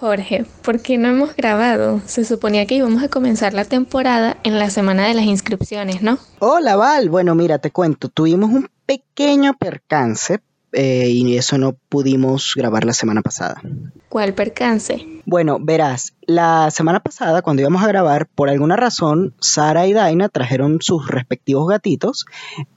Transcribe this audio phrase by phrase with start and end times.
[0.00, 2.00] Jorge, ¿por qué no hemos grabado?
[2.06, 6.18] Se suponía que íbamos a comenzar la temporada en la semana de las inscripciones, ¿no?
[6.38, 10.40] Hola Val, bueno mira, te cuento, tuvimos un pequeño percance
[10.72, 13.60] eh, y eso no pudimos grabar la semana pasada.
[14.08, 15.06] ¿Cuál percance?
[15.26, 20.30] Bueno, verás, la semana pasada cuando íbamos a grabar, por alguna razón, Sara y Daina
[20.30, 22.24] trajeron sus respectivos gatitos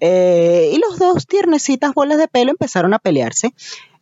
[0.02, 3.54] eh, y los dos tiernecitas bolas de pelo empezaron a pelearse.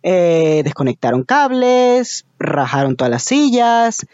[0.03, 4.05] Eh, desconectaron cables, rajaron todas las sillas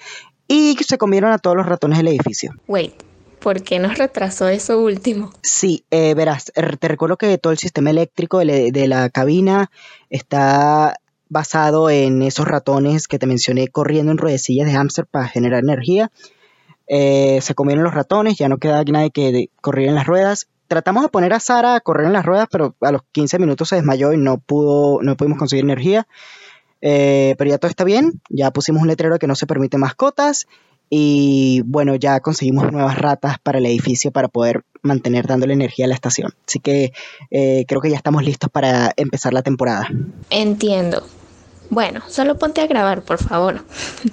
[0.47, 2.53] y se comieron a todos los ratones del edificio.
[2.67, 2.93] Wait,
[3.39, 5.31] ¿por qué nos retrasó eso último?
[5.41, 9.71] Sí, eh, verás, te recuerdo que todo el sistema eléctrico de la cabina
[10.09, 10.95] está
[11.29, 16.11] basado en esos ratones que te mencioné corriendo en ruedecillas de hámster para generar energía.
[16.87, 20.47] Eh, se comieron los ratones, ya no queda nadie que corriera en las ruedas.
[20.67, 23.69] Tratamos de poner a Sara a correr en las ruedas, pero a los 15 minutos
[23.69, 26.07] se desmayó y no, pudo, no pudimos conseguir energía.
[26.81, 30.47] Eh, pero ya todo está bien, ya pusimos un letrero que no se permite mascotas
[30.89, 35.89] y bueno, ya conseguimos nuevas ratas para el edificio para poder mantener dándole energía a
[35.89, 36.33] la estación.
[36.47, 36.93] Así que
[37.31, 39.89] eh, creo que ya estamos listos para empezar la temporada.
[40.29, 41.05] Entiendo.
[41.69, 43.65] Bueno, solo ponte a grabar, por favor.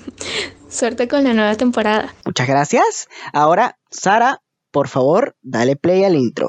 [0.69, 2.13] Suerte con la nueva temporada.
[2.25, 3.09] Muchas gracias.
[3.33, 4.43] Ahora, Sara,
[4.75, 6.49] por favor, dale play al intro.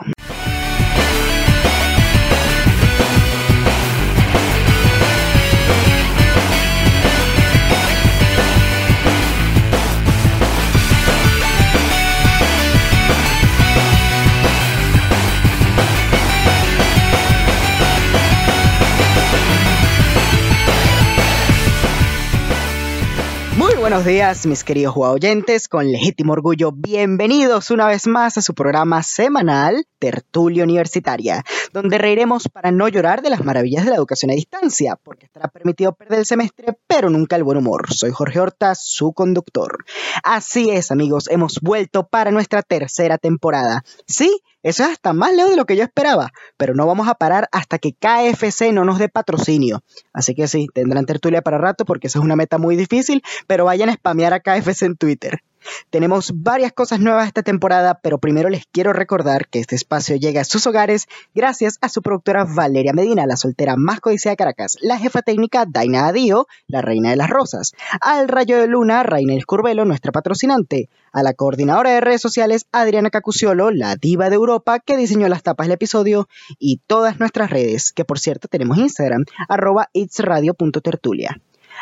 [23.86, 29.04] Buenos días, mis queridos oyentes, con legítimo orgullo, bienvenidos una vez más a su programa
[29.04, 34.34] semanal Tertulia Universitaria, donde reiremos para no llorar de las maravillas de la educación a
[34.34, 37.94] distancia, porque estará permitido perder el semestre, pero nunca el buen humor.
[37.94, 39.86] Soy Jorge Horta, su conductor.
[40.24, 43.84] Así es, amigos, hemos vuelto para nuestra tercera temporada.
[44.08, 47.14] Sí, eso es hasta más lejos de lo que yo esperaba, pero no vamos a
[47.14, 49.84] parar hasta que KFC no nos dé patrocinio.
[50.12, 53.66] Así que sí, tendrán tertulia para rato porque esa es una meta muy difícil, pero
[53.66, 55.42] vayan a spamear a KFC en Twitter.
[55.90, 60.42] Tenemos varias cosas nuevas esta temporada, pero primero les quiero recordar que este espacio llega
[60.42, 64.78] a sus hogares gracias a su productora Valeria Medina, la soltera más codiciada de Caracas,
[64.82, 69.34] la jefa técnica Daina Adío, la reina de las rosas, al rayo de luna Reina
[69.36, 74.80] Escurbelo, nuestra patrocinante, a la coordinadora de redes sociales Adriana Cacuciolo, la diva de Europa
[74.80, 76.28] que diseñó las tapas del episodio,
[76.60, 81.40] y todas nuestras redes, que por cierto tenemos Instagram, arroba itsradio.tertulia.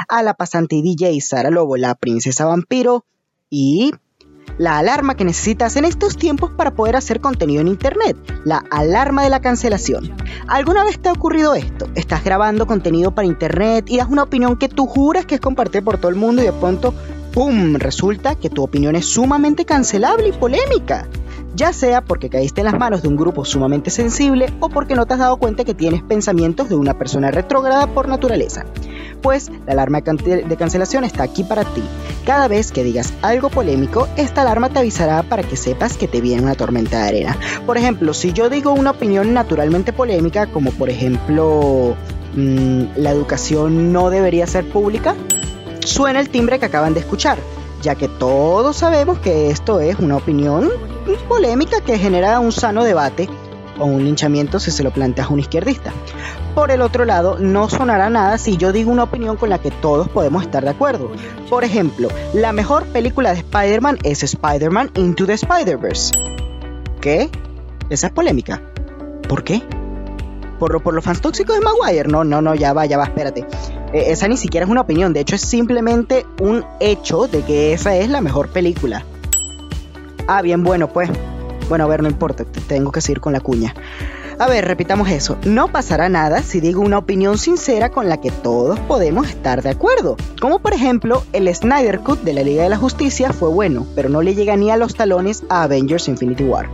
[0.08, 3.06] A la pasante y DJ Sara Lobo, la princesa vampiro,
[3.54, 3.94] y
[4.58, 9.24] la alarma que necesitas en estos tiempos para poder hacer contenido en Internet, la alarma
[9.24, 10.12] de la cancelación.
[10.48, 11.88] ¿Alguna vez te ha ocurrido esto?
[11.94, 15.84] Estás grabando contenido para Internet y das una opinión que tú juras que es compartir
[15.84, 16.96] por todo el mundo y de pronto,
[17.32, 21.08] ¡pum!, resulta que tu opinión es sumamente cancelable y polémica
[21.56, 25.06] ya sea porque caíste en las manos de un grupo sumamente sensible o porque no
[25.06, 28.66] te has dado cuenta que tienes pensamientos de una persona retrógrada por naturaleza.
[29.24, 31.82] Pues la alarma de cancelación está aquí para ti.
[32.26, 36.22] Cada vez que digas algo polémico, esta alarma te avisará para que sepas que te
[36.22, 37.38] viene una tormenta de arena.
[37.66, 41.96] Por ejemplo, si yo digo una opinión naturalmente polémica, como por ejemplo
[42.36, 45.16] mm, la educación no debería ser pública,
[45.86, 47.40] suena el timbre que acaban de escuchar
[47.84, 50.70] ya que todos sabemos que esto es una opinión
[51.28, 53.28] polémica que genera un sano debate
[53.78, 55.92] o un linchamiento si se lo planteas a un izquierdista.
[56.56, 59.72] Por el otro lado, no sonará nada si yo digo una opinión con la que
[59.72, 61.12] todos podemos estar de acuerdo.
[61.50, 66.14] Por ejemplo, la mejor película de Spider-Man es Spider-Man Into the Spider-Verse.
[67.02, 67.30] ¿Qué?
[67.90, 68.62] Esa es polémica.
[69.28, 69.64] ¿Por qué?
[70.60, 72.08] ¿Por, ¿Por los fans tóxicos de Maguire?
[72.08, 73.48] No, no, no, ya va, ya va, espérate.
[73.92, 77.74] Eh, esa ni siquiera es una opinión, de hecho es simplemente un hecho de que
[77.74, 79.04] esa es la mejor película.
[80.28, 81.10] Ah, bien, bueno, pues.
[81.68, 83.74] Bueno, a ver, no importa, tengo que seguir con la cuña.
[84.40, 85.38] A ver, repitamos eso.
[85.46, 89.70] No pasará nada si digo una opinión sincera con la que todos podemos estar de
[89.70, 90.18] acuerdo.
[90.42, 94.10] Como por ejemplo, el Snyder Cut de la Liga de la Justicia fue bueno, pero
[94.10, 96.70] no le llega ni a los talones a Avengers Infinity War.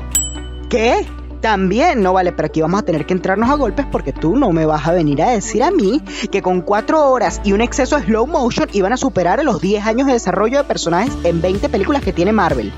[0.69, 1.05] ¿Qué?
[1.41, 4.51] También no vale, pero aquí vamos a tener que entrarnos a golpes porque tú no
[4.51, 6.01] me vas a venir a decir a mí
[6.31, 9.85] que con 4 horas y un exceso de slow motion iban a superar los 10
[9.85, 12.73] años de desarrollo de personajes en 20 películas que tiene Marvel.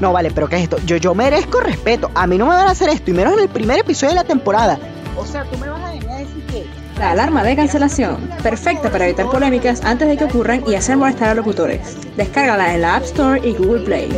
[0.00, 0.78] No vale, pero ¿qué es esto?
[0.84, 2.10] Yo, yo merezco respeto.
[2.14, 4.16] A mí no me van a hacer esto y menos en el primer episodio de
[4.16, 4.78] la temporada.
[5.16, 6.66] O sea, tú me vas a venir a decir que...
[6.98, 11.30] La alarma de cancelación, perfecta para evitar polémicas antes de que ocurran y hacer molestar
[11.30, 11.96] a locutores.
[12.16, 14.08] Descárgala en la App Store y Google Play.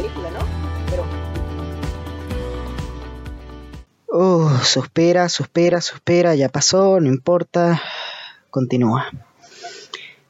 [4.06, 7.80] Uh, suspira, suspira, suspira, ya pasó, no importa.
[8.50, 9.06] Continúa.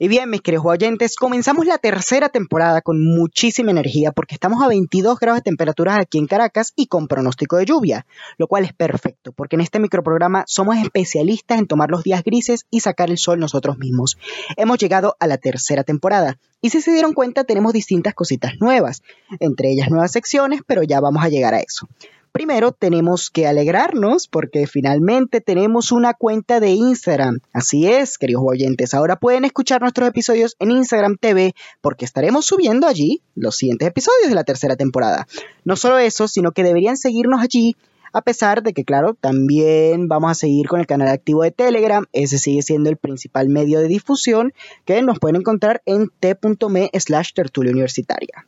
[0.00, 4.69] Y bien, mis queridos oyentes, comenzamos la tercera temporada con muchísima energía porque estamos a
[4.69, 8.06] 22 grados de temperatura aquí en Caracas y con pronóstico de lluvia,
[8.37, 12.65] lo cual es perfecto porque en este microprograma somos especialistas en tomar los días grises
[12.71, 14.19] y sacar el sol nosotros mismos.
[14.56, 19.03] Hemos llegado a la tercera temporada y si se dieron cuenta tenemos distintas cositas nuevas,
[19.41, 21.89] entre ellas nuevas secciones, pero ya vamos a llegar a eso.
[22.33, 27.41] Primero tenemos que alegrarnos porque finalmente tenemos una cuenta de Instagram.
[27.53, 32.87] Así es, queridos oyentes, ahora pueden escuchar nuestros episodios en Instagram TV porque estaremos subiendo
[32.87, 35.27] allí los siguientes episodios de la tercera temporada.
[35.65, 37.77] No solo eso, sino que deberían seguirnos allí
[38.13, 42.07] a pesar de que, claro, también vamos a seguir con el canal activo de Telegram.
[42.13, 44.53] Ese sigue siendo el principal medio de difusión
[44.85, 48.47] que nos pueden encontrar en t.me slash tertulia universitaria.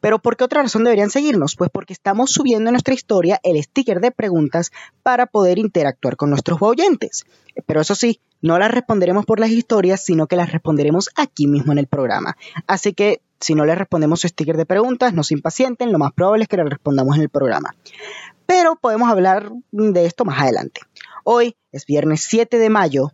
[0.00, 1.56] Pero ¿por qué otra razón deberían seguirnos?
[1.56, 4.70] Pues porque estamos subiendo en nuestra historia el sticker de preguntas
[5.02, 7.24] para poder interactuar con nuestros oyentes.
[7.66, 11.72] Pero eso sí, no las responderemos por las historias, sino que las responderemos aquí mismo
[11.72, 12.36] en el programa.
[12.66, 16.12] Así que si no les respondemos su sticker de preguntas, no se impacienten, lo más
[16.12, 17.74] probable es que les respondamos en el programa.
[18.46, 20.80] Pero podemos hablar de esto más adelante.
[21.24, 23.12] Hoy es viernes 7 de mayo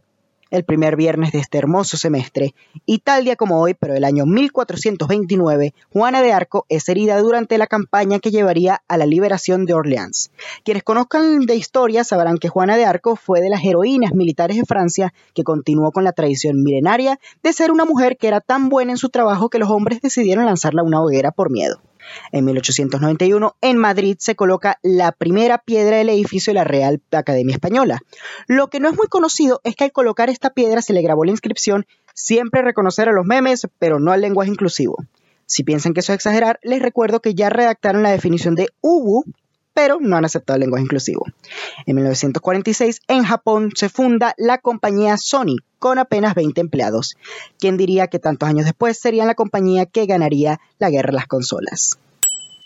[0.53, 2.55] el primer viernes de este hermoso semestre,
[2.87, 7.59] y tal día como hoy, pero el año 1429, Juana de Arco es herida durante
[7.59, 10.31] la campaña que llevaría a la liberación de Orleans.
[10.63, 14.67] Quienes conozcan de historia sabrán que Juana de Arco fue de las heroínas militares de
[14.67, 18.93] Francia que continuó con la tradición milenaria de ser una mujer que era tan buena
[18.93, 21.81] en su trabajo que los hombres decidieron lanzarla a una hoguera por miedo.
[22.33, 27.55] En 1891, en Madrid se coloca la primera piedra del edificio de la Real Academia
[27.55, 28.01] Española.
[28.47, 31.25] Lo que no es muy conocido es que al colocar esta piedra se le grabó
[31.25, 34.97] la inscripción siempre reconocer a los memes, pero no al lenguaje inclusivo.
[35.47, 39.25] Si piensan que eso es exagerar, les recuerdo que ya redactaron la definición de Ubu,
[39.75, 41.27] pero no han aceptado lenguaje inclusivo.
[41.87, 47.17] En 1946, en Japón, se funda la compañía Sony, con apenas 20 empleados.
[47.59, 51.27] ¿Quién diría que tantos años después serían la compañía que ganaría la guerra de las
[51.27, 51.99] consolas?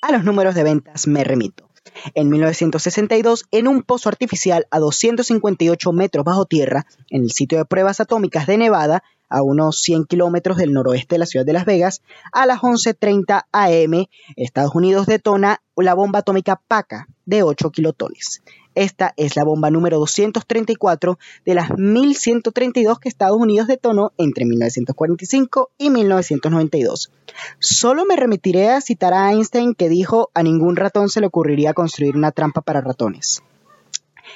[0.02, 1.66] A los números de ventas me remito.
[2.14, 7.64] En 1962, en un pozo artificial a 258 metros bajo tierra, en el sitio de
[7.64, 11.64] pruebas atómicas de Nevada, a unos 100 kilómetros del noroeste de la ciudad de Las
[11.64, 12.02] Vegas,
[12.32, 14.06] a las 11.30 am,
[14.36, 18.42] Estados Unidos detona la bomba atómica PACA de 8 kilotones.
[18.76, 25.70] Esta es la bomba número 234 de las 1132 que Estados Unidos detonó entre 1945
[25.78, 27.10] y 1992.
[27.58, 31.72] Solo me remitiré a citar a Einstein que dijo a ningún ratón se le ocurriría
[31.72, 33.42] construir una trampa para ratones.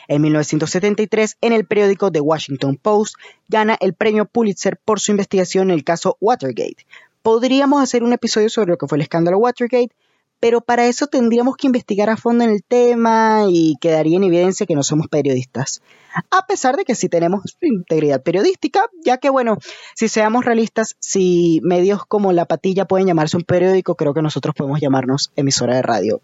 [0.08, 3.16] En 1973, en el periódico The Washington Post,
[3.48, 6.86] gana el premio Pulitzer por su investigación en el caso Watergate.
[7.22, 9.94] Podríamos hacer un episodio sobre lo que fue el escándalo Watergate,
[10.40, 14.66] pero para eso tendríamos que investigar a fondo en el tema y quedaría en evidencia
[14.66, 15.82] que no somos periodistas.
[16.30, 19.58] A pesar de que sí tenemos integridad periodística, ya que bueno,
[19.94, 24.54] si seamos realistas, si medios como La Patilla pueden llamarse un periódico, creo que nosotros
[24.54, 26.22] podemos llamarnos emisora de radio.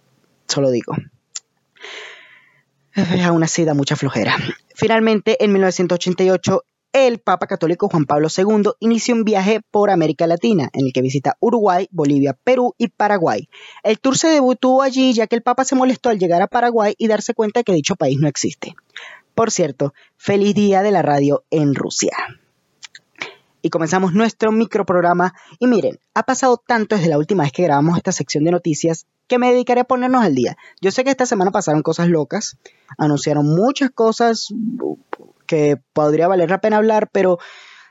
[0.49, 0.95] Solo digo.
[3.25, 4.37] Aún así da mucha flojera.
[4.75, 10.71] Finalmente, en 1988, el Papa Católico Juan Pablo II inició un viaje por América Latina,
[10.73, 13.49] en el que visita Uruguay, Bolivia, Perú y Paraguay.
[13.83, 16.95] El tour se debutó allí ya que el Papa se molestó al llegar a Paraguay
[16.97, 18.75] y darse cuenta de que dicho país no existe.
[19.35, 22.17] Por cierto, feliz día de la radio en Rusia.
[23.67, 25.35] Y comenzamos nuestro microprograma.
[25.59, 29.07] Y miren, ha pasado tanto desde la última vez que grabamos esta sección de noticias
[29.27, 30.57] que me dedicaré a ponernos al día.
[30.81, 32.59] Yo sé que esta semana pasaron cosas locas,
[32.97, 34.55] anunciaron muchas cosas,
[35.49, 37.41] que podría valer la pena hablar, pero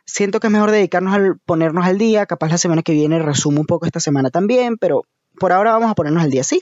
[0.06, 2.26] siento que es mejor dedicarnos a ponernos al día.
[2.26, 5.02] Capaz la semana que viene resumo un poco esta semana también, pero
[5.42, 6.62] por ahora vamos a ponernos al día, sí.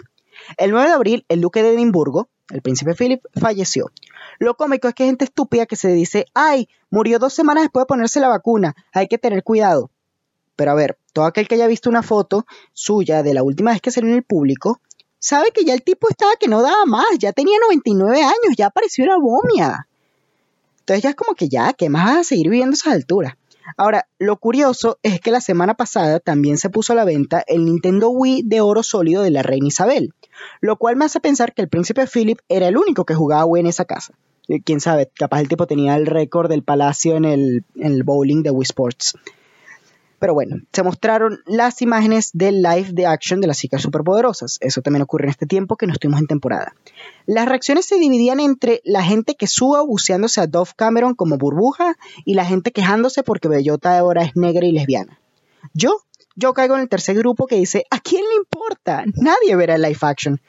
[0.58, 3.92] El 9 de abril, el duque de Edimburgo, el príncipe Philip, falleció.
[4.40, 7.84] Lo cómico es que hay gente estúpida que se dice, ay, murió dos semanas después
[7.84, 9.92] de ponerse la vacuna, hay que tener cuidado.
[10.56, 13.82] Pero a ver, todo aquel que haya visto una foto suya de la última vez
[13.82, 14.82] que salió en el público,
[15.20, 18.70] sabe que ya el tipo estaba que no daba más, ya tenía 99 años, ya
[18.70, 19.88] pareció una momia.
[20.80, 23.36] Entonces ya es como que ya, ¿qué más vas a seguir viviendo a esas alturas?
[23.78, 27.66] Ahora, lo curioso es que la semana pasada también se puso a la venta el
[27.66, 30.14] Nintendo Wii de oro sólido de la reina Isabel,
[30.62, 33.62] lo cual me hace pensar que el príncipe Philip era el único que jugaba Wii
[33.62, 34.14] en esa casa.
[34.66, 38.44] Quién sabe, capaz el tipo tenía el récord del palacio en el, en el bowling
[38.44, 39.16] de Wii Sports.
[40.24, 44.58] Pero bueno, se mostraron las imágenes del live de action de las chicas superpoderosas.
[44.62, 46.76] Eso también ocurre en este tiempo que no estuvimos en temporada.
[47.26, 51.98] Las reacciones se dividían entre la gente que suba buceándose a Dove Cameron como burbuja
[52.24, 55.20] y la gente quejándose porque Bellota ahora es negra y lesbiana.
[55.74, 56.00] Yo,
[56.38, 59.04] yo caigo en el tercer grupo que dice, ¿a quién le importa?
[59.18, 60.40] Nadie verá el live action.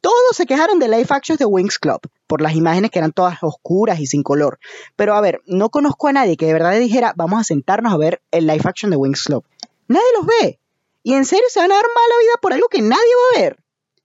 [0.00, 3.38] Todos se quejaron de live actions de Wings Club por las imágenes que eran todas
[3.42, 4.58] oscuras y sin color.
[4.96, 7.96] Pero a ver, no conozco a nadie que de verdad dijera, vamos a sentarnos a
[7.96, 9.44] ver el live action de Wings Club.
[9.88, 10.60] Nadie los ve.
[11.02, 13.42] Y en serio se van a dar mala vida por algo que nadie va a
[13.42, 13.58] ver.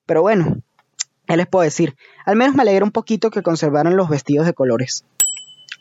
[0.06, 0.62] Pero bueno,
[1.28, 1.96] ¿qué les puedo decir?
[2.26, 5.06] Al menos me alegra un poquito que conservaron los vestidos de colores.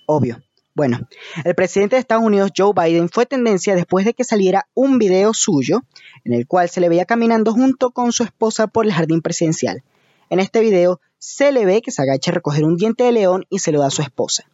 [0.07, 0.43] Obvio.
[0.75, 1.07] Bueno,
[1.45, 5.35] el presidente de Estados Unidos, Joe Biden, fue tendencia después de que saliera un video
[5.35, 5.83] suyo
[6.25, 9.83] en el cual se le veía caminando junto con su esposa por el jardín presidencial.
[10.33, 13.45] En este video se le ve que se agacha a recoger un diente de león
[13.51, 14.45] y se lo da a su esposa.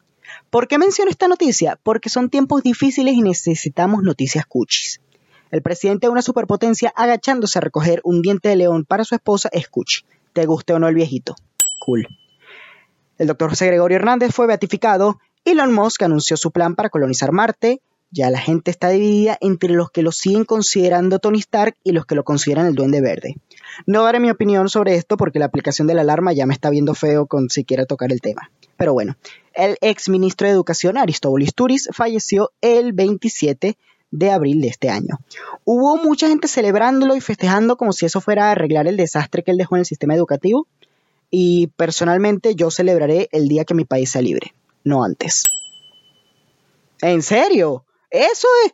[0.51, 1.79] ¿Por qué menciono esta noticia?
[1.85, 5.01] Porque son tiempos difíciles y necesitamos noticias cuchis.
[5.53, 9.51] El presidente de una superpotencia agachándose a recoger un diente de león para su esposa
[9.53, 10.05] es cuchi.
[10.33, 11.37] Te guste o no el viejito.
[11.87, 12.09] Cool.
[13.17, 15.21] El doctor José Gregorio Hernández fue beatificado.
[15.45, 17.83] Elon Musk anunció su plan para colonizar Marte.
[18.11, 22.07] Ya la gente está dividida entre los que lo siguen considerando Tony Stark y los
[22.07, 23.37] que lo consideran el Duende Verde.
[23.87, 26.71] No daré mi opinión sobre esto porque la aplicación de la alarma ya me está
[26.71, 28.51] viendo feo con siquiera tocar el tema.
[28.79, 29.17] Pero bueno,
[29.53, 33.77] el ex ministro de Educación Aristóbulo Turis falleció el 27
[34.11, 35.19] de abril de este año.
[35.65, 39.51] Hubo mucha gente celebrándolo y festejando como si eso fuera a arreglar el desastre que
[39.51, 40.67] él dejó en el sistema educativo.
[41.31, 45.45] Y personalmente yo celebraré el día que mi país sea libre, no antes.
[47.03, 47.85] ¿En serio?
[48.11, 48.73] Eso es...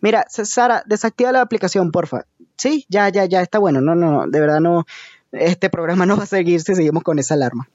[0.00, 2.26] Mira, Sara, desactiva la aplicación, porfa.
[2.56, 3.80] Sí, ya, ya, ya, está bueno.
[3.80, 4.84] No, no, de verdad no.
[5.30, 7.68] Este programa no va a seguir si seguimos con esa alarma.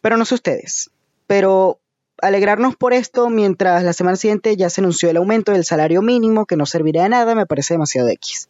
[0.00, 0.90] Pero no sé ustedes.
[1.26, 1.80] Pero
[2.22, 6.46] alegrarnos por esto mientras la semana siguiente ya se anunció el aumento del salario mínimo
[6.46, 8.48] que no servirá de nada me parece demasiado X.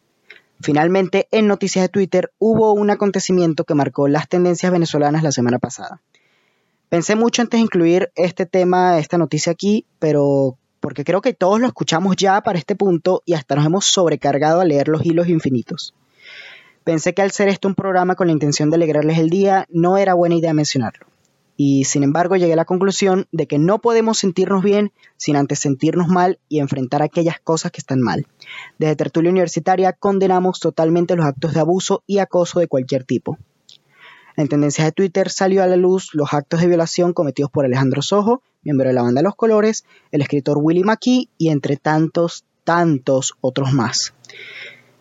[0.61, 5.59] Finalmente, en noticias de Twitter hubo un acontecimiento que marcó las tendencias venezolanas la semana
[5.59, 6.01] pasada.
[6.95, 11.59] Pensé mucho antes de incluir este tema, esta noticia aquí, pero porque creo que todos
[11.59, 15.27] lo escuchamos ya para este punto y hasta nos hemos sobrecargado a leer los hilos
[15.27, 15.93] infinitos.
[16.85, 19.97] Pensé que al ser esto un programa con la intención de alegrarles el día, no
[19.97, 21.05] era buena idea mencionarlo.
[21.57, 25.59] Y sin embargo llegué a la conclusión de que no podemos sentirnos bien sin antes
[25.59, 28.25] sentirnos mal y enfrentar aquellas cosas que están mal.
[28.79, 33.37] Desde Tertulia Universitaria condenamos totalmente los actos de abuso y acoso de cualquier tipo.
[34.37, 38.01] En tendencias de Twitter salió a la luz los actos de violación cometidos por Alejandro
[38.01, 43.35] Sojo, miembro de la banda Los Colores, el escritor Willy McKee y entre tantos, tantos
[43.39, 44.13] otros más.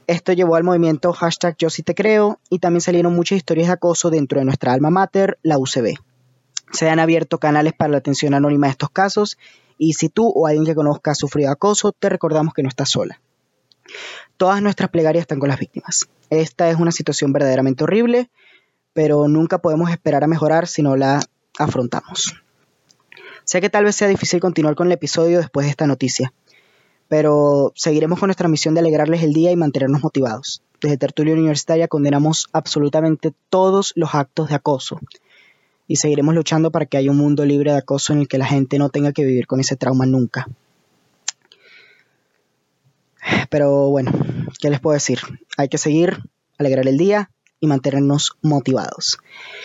[0.06, 3.74] Esto llevó al movimiento hashtag Yo sí te creo y también salieron muchas historias de
[3.74, 5.96] acoso dentro de nuestra alma mater, la UCB.
[6.72, 9.36] Se han abierto canales para la atención anónima de estos casos
[9.78, 12.90] y si tú o alguien que conozca ha sufrido acoso, te recordamos que no estás
[12.90, 13.20] sola.
[14.36, 16.08] Todas nuestras plegarias están con las víctimas.
[16.30, 18.30] Esta es una situación verdaderamente horrible
[18.94, 21.20] pero nunca podemos esperar a mejorar si no la
[21.58, 22.40] afrontamos.
[23.44, 26.32] Sé que tal vez sea difícil continuar con el episodio después de esta noticia,
[27.08, 30.62] pero seguiremos con nuestra misión de alegrarles el día y mantenernos motivados.
[30.80, 35.00] Desde Tertulia Universitaria condenamos absolutamente todos los actos de acoso
[35.86, 38.46] y seguiremos luchando para que haya un mundo libre de acoso en el que la
[38.46, 40.46] gente no tenga que vivir con ese trauma nunca.
[43.50, 44.12] Pero bueno,
[44.60, 45.18] ¿qué les puedo decir?
[45.56, 46.18] Hay que seguir,
[46.58, 47.30] alegrar el día
[47.60, 49.18] y mantenernos motivados.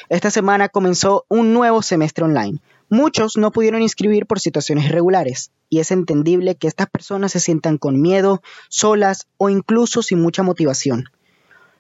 [0.10, 2.60] Esta semana comenzó un nuevo semestre online.
[2.90, 7.78] Muchos no pudieron inscribir por situaciones irregulares y es entendible que estas personas se sientan
[7.78, 11.06] con miedo, solas o incluso sin mucha motivación.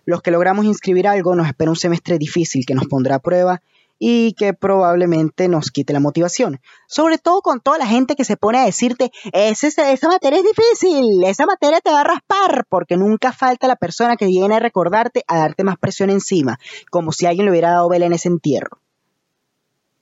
[0.05, 3.61] Los que logramos inscribir algo nos espera un semestre difícil que nos pondrá a prueba
[3.99, 6.61] y que probablemente nos quite la motivación.
[6.87, 10.45] Sobre todo con toda la gente que se pone a decirte, esa, esa materia es
[10.45, 14.59] difícil, esa materia te va a raspar, porque nunca falta la persona que viene a
[14.59, 16.57] recordarte, a darte más presión encima,
[16.89, 18.79] como si alguien le hubiera dado vela en ese entierro.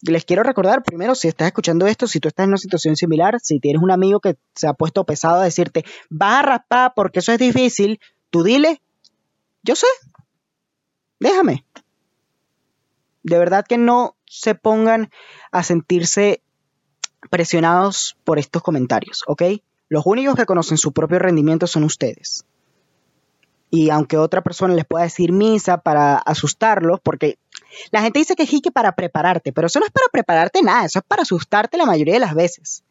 [0.01, 3.39] Les quiero recordar, primero, si estás escuchando esto, si tú estás en una situación similar,
[3.41, 7.19] si tienes un amigo que se ha puesto pesado a decirte, vas a raspar porque
[7.19, 7.99] eso es difícil,
[8.29, 8.79] tú dile,
[9.63, 9.87] yo sé,
[11.19, 11.65] déjame,
[13.27, 15.11] de verdad que no se pongan
[15.51, 16.41] a sentirse
[17.29, 19.43] presionados por estos comentarios, ¿ok?
[19.89, 22.45] Los únicos que conocen su propio rendimiento son ustedes.
[23.69, 27.37] Y aunque otra persona les pueda decir misa para asustarlos, porque
[27.91, 30.85] la gente dice que es que para prepararte, pero eso no es para prepararte nada,
[30.85, 32.83] eso es para asustarte la mayoría de las veces.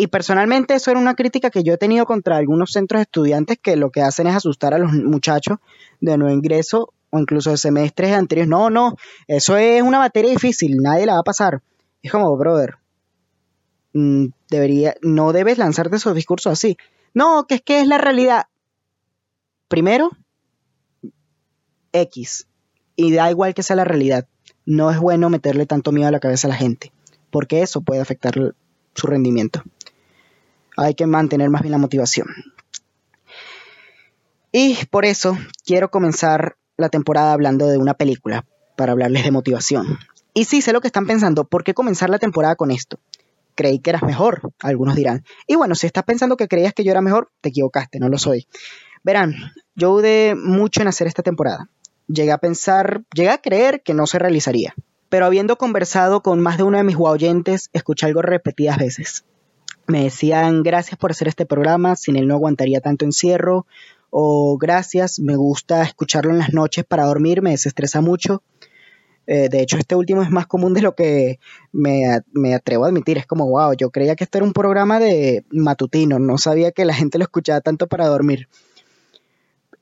[0.00, 3.74] Y personalmente eso era una crítica que yo he tenido contra algunos centros estudiantes que
[3.74, 5.58] lo que hacen es asustar a los muchachos
[6.00, 8.48] de nuevo ingreso o incluso de semestres anteriores.
[8.48, 8.94] No, no,
[9.26, 11.62] eso es una materia difícil, nadie la va a pasar.
[12.00, 12.76] Es como, brother,
[13.92, 16.76] mm, debería, no debes lanzarte esos discursos así.
[17.12, 18.44] No, que es que es la realidad.
[19.66, 20.10] Primero,
[21.90, 22.46] X.
[22.94, 24.28] Y da igual que sea la realidad.
[24.64, 26.92] No es bueno meterle tanto miedo a la cabeza a la gente,
[27.32, 28.54] porque eso puede afectar
[28.94, 29.64] su rendimiento.
[30.80, 32.28] Hay que mantener más bien la motivación.
[34.52, 39.98] Y por eso quiero comenzar la temporada hablando de una película, para hablarles de motivación.
[40.34, 43.00] Y sí, sé lo que están pensando, ¿por qué comenzar la temporada con esto?
[43.56, 45.24] Creí que eras mejor, algunos dirán.
[45.48, 48.16] Y bueno, si estás pensando que creías que yo era mejor, te equivocaste, no lo
[48.16, 48.46] soy.
[49.02, 49.34] Verán,
[49.74, 51.68] yo dudé mucho en hacer esta temporada.
[52.06, 54.74] Llegué a pensar, llegué a creer que no se realizaría.
[55.08, 59.24] Pero habiendo conversado con más de uno de mis oyentes, escuché algo repetidas veces.
[59.88, 63.66] Me decían gracias por hacer este programa, sin él no aguantaría tanto encierro,
[64.10, 68.42] o gracias, me gusta escucharlo en las noches para dormir, me desestresa mucho.
[69.26, 71.40] Eh, de hecho, este último es más común de lo que
[71.72, 73.16] me, me, atrevo a admitir.
[73.16, 76.84] Es como, wow, yo creía que esto era un programa de matutino, no sabía que
[76.84, 78.46] la gente lo escuchaba tanto para dormir.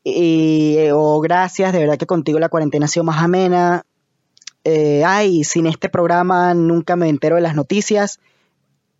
[0.05, 3.85] Y, o gracias, de verdad que contigo la cuarentena ha sido más amena.
[4.63, 8.21] Eh, ay, sin este programa nunca me entero de las noticias.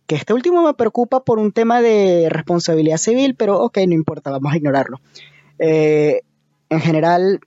[0.07, 4.31] Que este último me preocupa por un tema de responsabilidad civil, pero ok, no importa,
[4.31, 5.01] vamos a ignorarlo.
[5.59, 6.21] Eh,
[6.69, 7.41] en general,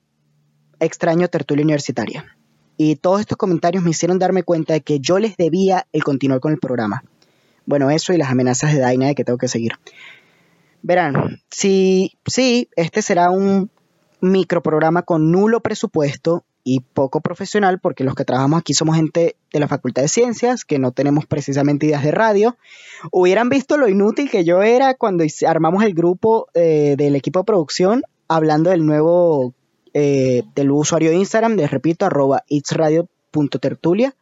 [0.79, 2.37] extraño tertulia universitaria.
[2.77, 6.41] Y todos estos comentarios me hicieron darme cuenta de que yo les debía el continuar
[6.41, 7.05] con el programa.
[7.67, 9.73] Bueno, eso y las amenazas de Daina de que tengo que seguir.
[10.83, 13.71] Verán, sí, sí, este será un
[14.21, 19.61] microprograma con nulo presupuesto y poco profesional, porque los que trabajamos aquí somos gente de
[19.61, 22.57] la Facultad de Ciencias, que no tenemos precisamente ideas de radio.
[23.11, 27.45] Hubieran visto lo inútil que yo era cuando armamos el grupo eh, del equipo de
[27.45, 29.55] producción hablando del nuevo,
[29.93, 34.15] eh, del usuario de Instagram, les repito, arroba itsradio.tertulia.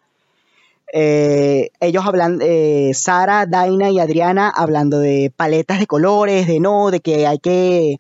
[0.94, 6.90] Eh, ellos hablan, eh, Sara, Daina y Adriana hablando de paletas de colores, de no,
[6.90, 7.98] de que hay que,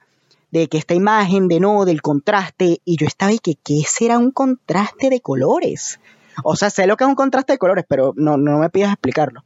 [0.50, 4.18] de que esta imagen, de no, del contraste, y yo estaba y que, ¿qué será
[4.18, 6.00] un contraste de colores?
[6.44, 8.92] O sea, sé lo que es un contraste de colores, pero no, no me pidas
[8.92, 9.44] explicarlo.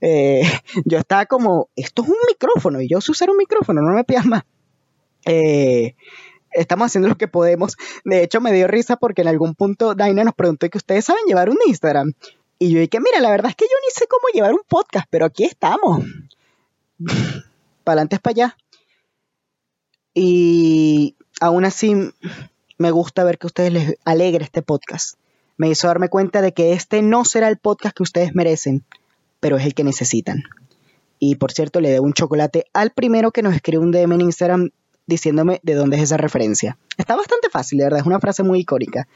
[0.00, 0.42] Eh,
[0.84, 4.04] yo estaba como, esto es un micrófono, y yo sé usar un micrófono, no me
[4.04, 4.44] pidas más.
[6.52, 7.76] estamos haciendo lo que podemos.
[8.04, 11.24] De hecho, me dio risa porque en algún punto Daina nos preguntó que ustedes saben
[11.26, 12.14] llevar un Instagram.
[12.58, 15.06] Y yo dije, mira, la verdad es que yo ni sé cómo llevar un podcast,
[15.10, 16.02] pero aquí estamos.
[17.84, 18.56] para adelante para allá.
[20.14, 21.94] Y aún así
[22.78, 25.16] me gusta ver que a ustedes les alegre este podcast.
[25.56, 28.84] Me hizo darme cuenta de que este no será el podcast que ustedes merecen,
[29.40, 30.44] pero es el que necesitan.
[31.18, 34.20] Y por cierto, le debo un chocolate al primero que nos escribe un DM en
[34.20, 34.70] Instagram
[35.06, 36.78] diciéndome de dónde es esa referencia.
[36.96, 39.08] Está bastante fácil, de verdad, es una frase muy icónica.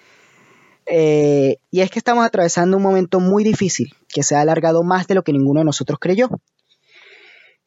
[0.87, 5.07] Eh, y es que estamos atravesando un momento muy difícil, que se ha alargado más
[5.07, 6.29] de lo que ninguno de nosotros creyó.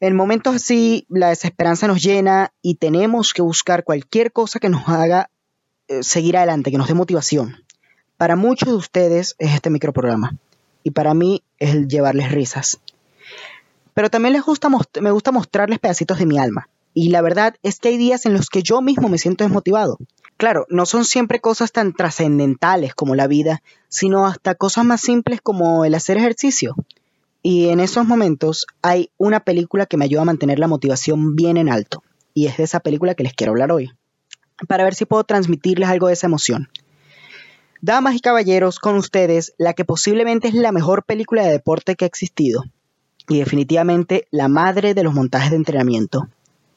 [0.01, 4.88] En momentos así, la desesperanza nos llena y tenemos que buscar cualquier cosa que nos
[4.89, 5.29] haga
[5.88, 7.63] eh, seguir adelante, que nos dé motivación.
[8.17, 10.38] Para muchos de ustedes es este microprograma
[10.84, 12.79] y para mí es el llevarles risas.
[13.93, 16.67] Pero también les gusta me gusta mostrarles pedacitos de mi alma.
[16.93, 19.97] Y la verdad es que hay días en los que yo mismo me siento desmotivado.
[20.38, 25.41] Claro, no son siempre cosas tan trascendentales como la vida, sino hasta cosas más simples
[25.41, 26.75] como el hacer ejercicio.
[27.47, 31.58] Y en esos momentos hay una película que me ayuda a mantener la motivación bien
[31.58, 32.01] en alto.
[32.34, 33.91] Y es de esa película que les quiero hablar hoy.
[34.67, 36.69] Para ver si puedo transmitirles algo de esa emoción.
[37.84, 42.05] Damas y caballeros, con ustedes, la que posiblemente es la mejor película de deporte que
[42.05, 42.63] ha existido.
[43.29, 46.27] Y definitivamente la madre de los montajes de entrenamiento.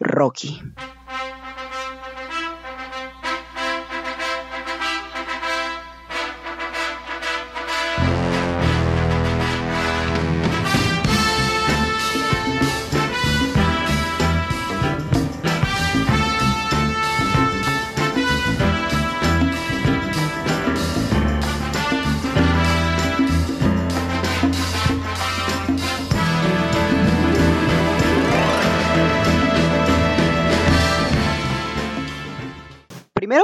[0.00, 0.61] Rocky.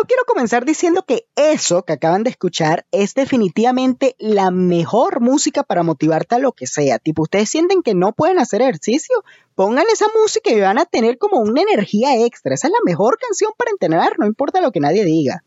[0.06, 5.82] Quiero comenzar diciendo que eso que acaban de escuchar es definitivamente la mejor música para
[5.82, 6.98] motivarte a lo que sea.
[6.98, 9.16] Tipo, ustedes sienten que no pueden hacer ejercicio,
[9.54, 12.54] pongan esa música y van a tener como una energía extra.
[12.54, 15.44] Esa es la mejor canción para entrenar, no importa lo que nadie diga.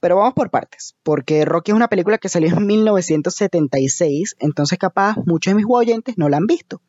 [0.00, 5.16] Pero vamos por partes, porque Rocky es una película que salió en 1976, entonces capaz
[5.24, 6.80] muchos de mis oyentes no la han visto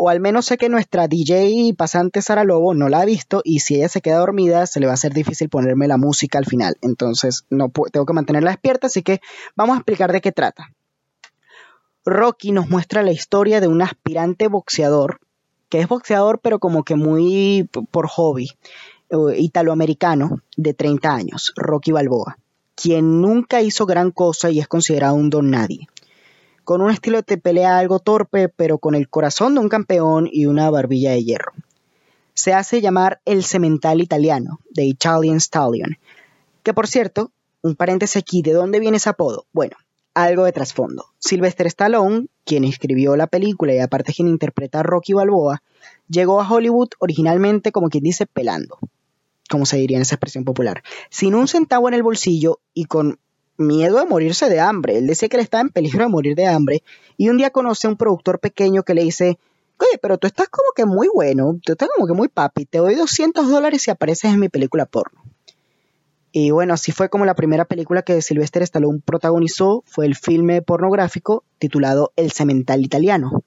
[0.00, 3.58] o al menos sé que nuestra DJ pasante Sara Lobo no la ha visto y
[3.58, 6.44] si ella se queda dormida se le va a hacer difícil ponerme la música al
[6.44, 6.76] final.
[6.82, 9.20] Entonces no tengo que mantenerla despierta, así que
[9.56, 10.70] vamos a explicar de qué trata.
[12.04, 15.18] Rocky nos muestra la historia de un aspirante boxeador,
[15.68, 18.52] que es boxeador pero como que muy por hobby,
[19.10, 22.38] eh, italoamericano de 30 años, Rocky Balboa,
[22.76, 25.88] quien nunca hizo gran cosa y es considerado un don nadie
[26.68, 30.44] con un estilo de pelea algo torpe, pero con el corazón de un campeón y
[30.44, 31.54] una barbilla de hierro.
[32.34, 35.96] Se hace llamar el cemental italiano, The Italian Stallion,
[36.62, 39.46] Que por cierto, un paréntesis aquí, ¿de dónde viene ese apodo?
[39.50, 39.78] Bueno,
[40.12, 41.06] algo de trasfondo.
[41.18, 45.62] Sylvester Stallone, quien escribió la película y aparte quien interpreta a Rocky Balboa,
[46.06, 48.78] llegó a Hollywood originalmente como quien dice pelando,
[49.48, 53.20] como se diría en esa expresión popular, sin un centavo en el bolsillo y con
[53.58, 54.96] miedo de morirse de hambre.
[54.96, 56.82] Él decía que él estaba en peligro de morir de hambre
[57.16, 59.38] y un día conoce a un productor pequeño que le dice,
[59.78, 62.78] oye, pero tú estás como que muy bueno, tú estás como que muy papi, te
[62.78, 65.22] doy 200 dólares si apareces en mi película porno.
[66.30, 70.62] Y bueno, así fue como la primera película que Sylvester Stallone protagonizó fue el filme
[70.62, 73.42] pornográfico titulado El Cemental Italiano.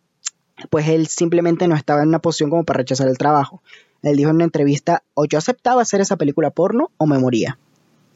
[0.70, 3.62] Pues él simplemente no estaba en una posición como para rechazar el trabajo.
[4.02, 7.58] Él dijo en una entrevista, o yo aceptaba hacer esa película porno o me moría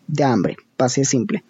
[0.08, 1.44] de hambre, así de simple.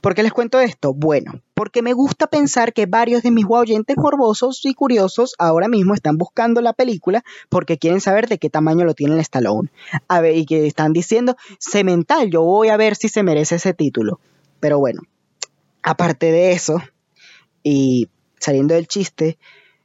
[0.00, 0.94] ¿Por qué les cuento esto?
[0.94, 5.94] Bueno, porque me gusta pensar que varios de mis oyentes morbosos y curiosos ahora mismo
[5.94, 9.70] están buscando la película porque quieren saber de qué tamaño lo tiene el Stallone.
[10.06, 13.74] A ver, y que están diciendo, cemental, yo voy a ver si se merece ese
[13.74, 14.20] título.
[14.60, 15.02] Pero bueno,
[15.82, 16.80] aparte de eso,
[17.62, 19.38] y saliendo del chiste,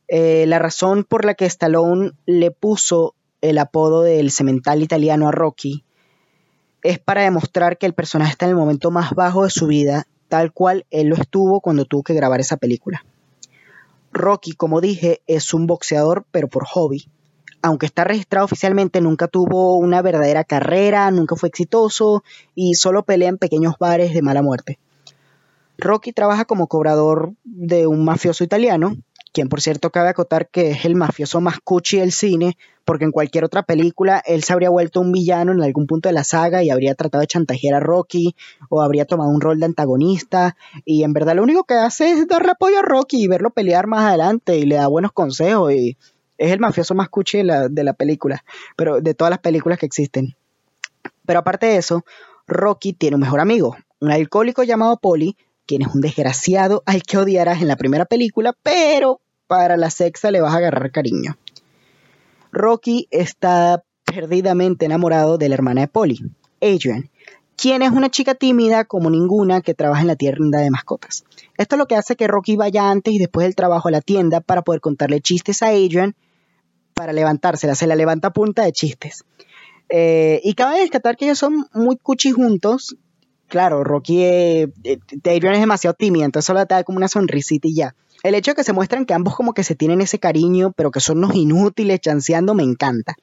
[0.07, 5.31] eh, la razón por la que Stallone le puso el apodo del cemental italiano a
[5.31, 5.83] Rocky
[6.83, 10.05] es para demostrar que el personaje está en el momento más bajo de su vida,
[10.27, 13.05] tal cual él lo estuvo cuando tuvo que grabar esa película.
[14.11, 17.07] Rocky, como dije, es un boxeador, pero por hobby.
[17.61, 23.29] Aunque está registrado oficialmente, nunca tuvo una verdadera carrera, nunca fue exitoso y solo pelea
[23.29, 24.77] en pequeños bares de mala muerte.
[25.77, 28.97] Rocky trabaja como cobrador de un mafioso italiano
[29.33, 33.11] quien por cierto cabe acotar que es el mafioso más cuchi del cine, porque en
[33.11, 36.63] cualquier otra película él se habría vuelto un villano en algún punto de la saga
[36.63, 38.35] y habría tratado de chantajear a Rocky
[38.69, 42.27] o habría tomado un rol de antagonista y en verdad lo único que hace es
[42.27, 45.97] darle apoyo a Rocky y verlo pelear más adelante y le da buenos consejos y
[46.37, 48.43] es el mafioso más cuchi de la, de la película,
[48.75, 50.35] pero de todas las películas que existen.
[51.25, 52.03] Pero aparte de eso,
[52.47, 57.17] Rocky tiene un mejor amigo, un alcohólico llamado Polly, quien es un desgraciado al que
[57.17, 61.37] odiarás en la primera película, pero para la sexta le vas a agarrar cariño.
[62.51, 66.19] Rocky está perdidamente enamorado de la hermana de Polly,
[66.61, 67.09] Adrian,
[67.55, 71.23] quien es una chica tímida como ninguna que trabaja en la tienda de mascotas.
[71.57, 74.01] Esto es lo que hace que Rocky vaya antes y después del trabajo a la
[74.01, 76.15] tienda para poder contarle chistes a Adrian
[76.93, 79.23] para levantársela, se la levanta a punta de chistes.
[79.89, 82.95] Eh, y cabe destacar que ellos son muy cuchi juntos.
[83.53, 87.75] Claro, Rocky, eh, eh, es demasiado tímida, entonces solo te da como una sonrisita y
[87.75, 87.93] ya.
[88.23, 90.89] El hecho de que se muestran que ambos como que se tienen ese cariño, pero
[90.89, 93.15] que son unos inútiles chanceando, me encanta.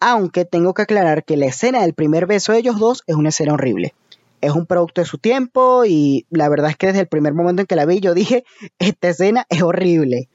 [0.00, 3.28] Aunque tengo que aclarar que la escena del primer beso de ellos dos es una
[3.28, 3.94] escena horrible.
[4.40, 7.62] Es un producto de su tiempo y la verdad es que desde el primer momento
[7.62, 8.42] en que la vi yo dije,
[8.80, 10.28] esta escena es horrible.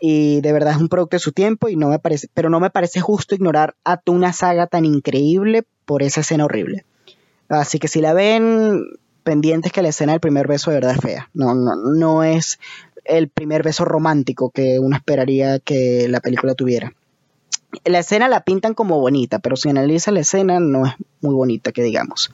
[0.00, 2.58] Y de verdad es un producto de su tiempo y no me parece, pero no
[2.58, 6.84] me parece justo ignorar a una saga tan increíble por esa escena horrible.
[7.48, 8.82] Así que si la ven,
[9.22, 11.30] pendientes que la escena del primer beso de verdad es fea.
[11.34, 12.58] No, no, no es
[13.04, 16.92] el primer beso romántico que uno esperaría que la película tuviera.
[17.84, 21.72] La escena la pintan como bonita, pero si analiza la escena no es muy bonita,
[21.72, 22.32] que digamos.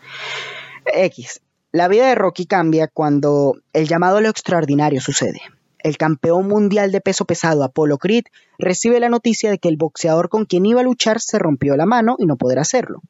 [0.93, 1.41] X.
[1.73, 5.41] La vida de Rocky cambia cuando el llamado a lo extraordinario sucede.
[5.79, 8.25] El campeón mundial de peso pesado Apollo Creed
[8.59, 11.87] recibe la noticia de que el boxeador con quien iba a luchar se rompió la
[11.87, 13.01] mano y no podrá hacerlo,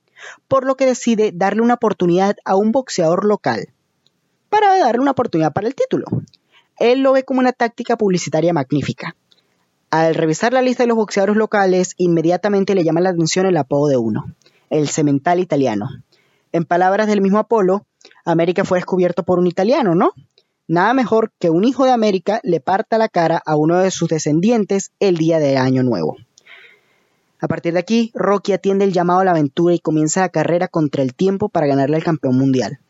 [0.49, 3.69] por lo que decide darle una oportunidad a un boxeador local
[4.49, 6.07] para darle una oportunidad para el título
[6.81, 9.15] él lo ve como una táctica publicitaria magnífica.
[9.91, 13.89] Al revisar la lista de los boxeadores locales, inmediatamente le llama la atención el apodo
[13.89, 14.25] de uno,
[14.71, 15.89] el cemental italiano.
[16.53, 17.87] En palabras del mismo Apolo,
[18.25, 20.13] América fue descubierto por un italiano, ¿no?
[20.69, 24.09] Nada mejor que un hijo de América le parta la cara a uno de sus
[24.09, 26.17] descendientes el día de Año Nuevo.
[27.41, 30.69] A partir de aquí, Rocky atiende el llamado a la aventura y comienza la carrera
[30.69, 32.81] contra el tiempo para ganarle al campeón mundial.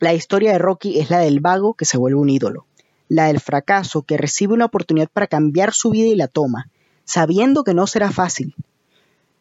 [0.00, 2.66] La historia de Rocky es la del vago que se vuelve un ídolo
[3.08, 6.70] la del fracaso que recibe una oportunidad para cambiar su vida y la toma,
[7.04, 8.54] sabiendo que no será fácil.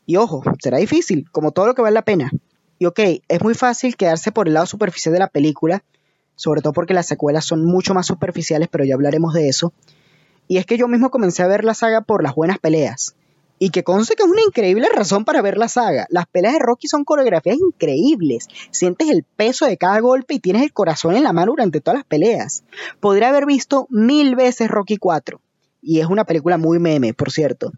[0.05, 2.31] Y ojo, será difícil, como todo lo que vale la pena.
[2.77, 5.83] Y ok, es muy fácil quedarse por el lado superficial de la película,
[6.35, 9.71] sobre todo porque las secuelas son mucho más superficiales, pero ya hablaremos de eso.
[10.47, 13.15] Y es que yo mismo comencé a ver la saga por las buenas peleas.
[13.63, 16.05] Y que conste que es una increíble razón para ver la saga.
[16.09, 18.49] Las peleas de Rocky son coreografías increíbles.
[18.71, 21.99] Sientes el peso de cada golpe y tienes el corazón en la mano durante todas
[21.99, 22.65] las peleas.
[22.99, 25.39] Podría haber visto mil veces Rocky 4.
[25.81, 27.71] Y es una película muy meme, por cierto.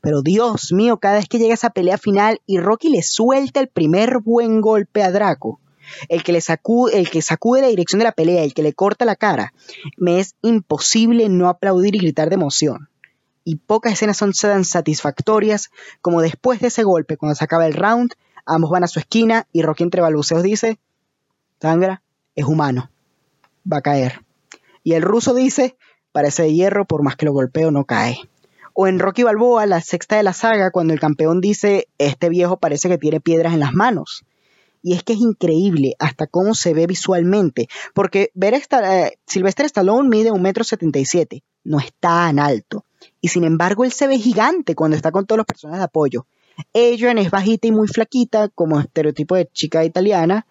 [0.00, 3.66] Pero Dios mío, cada vez que llega esa pelea final y Rocky le suelta el
[3.66, 5.58] primer buen golpe a Draco,
[6.08, 8.74] el que le sacude, el que sacude la dirección de la pelea, el que le
[8.74, 9.54] corta la cara,
[9.96, 12.91] me es imposible no aplaudir y gritar de emoción
[13.44, 17.74] y pocas escenas son tan satisfactorias como después de ese golpe, cuando se acaba el
[17.74, 18.12] round,
[18.46, 20.78] ambos van a su esquina y Rocky entre balbuceos dice,
[21.60, 22.02] sangra,
[22.34, 22.90] es humano,
[23.70, 24.24] va a caer.
[24.82, 25.76] Y el ruso dice,
[26.12, 28.18] parece de hierro, por más que lo golpeo no cae.
[28.74, 32.56] O en Rocky Balboa, la sexta de la saga, cuando el campeón dice, este viejo
[32.56, 34.24] parece que tiene piedras en las manos.
[34.82, 39.66] Y es que es increíble hasta cómo se ve visualmente, porque ver esta, eh, Sylvester
[39.66, 42.84] Stallone mide un metro setenta y siete, no es tan alto.
[43.20, 46.26] Y sin embargo él se ve gigante cuando está con todos los personajes de apoyo.
[46.74, 50.46] Adrian es bajita y muy flaquita, como estereotipo de chica italiana.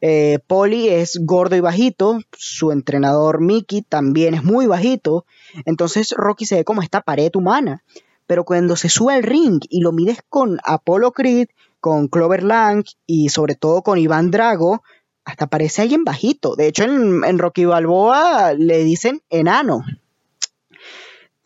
[0.00, 5.24] Eh, Polly es gordo y bajito, su entrenador Mickey también es muy bajito,
[5.64, 7.82] entonces Rocky se ve como esta pared humana.
[8.26, 11.46] Pero cuando se sube al ring y lo mides con Apollo Creed,
[11.80, 14.82] con Clover Lang y sobre todo con Iván Drago,
[15.24, 16.56] hasta parece alguien bajito.
[16.56, 19.84] De hecho, en, en Rocky Balboa le dicen enano.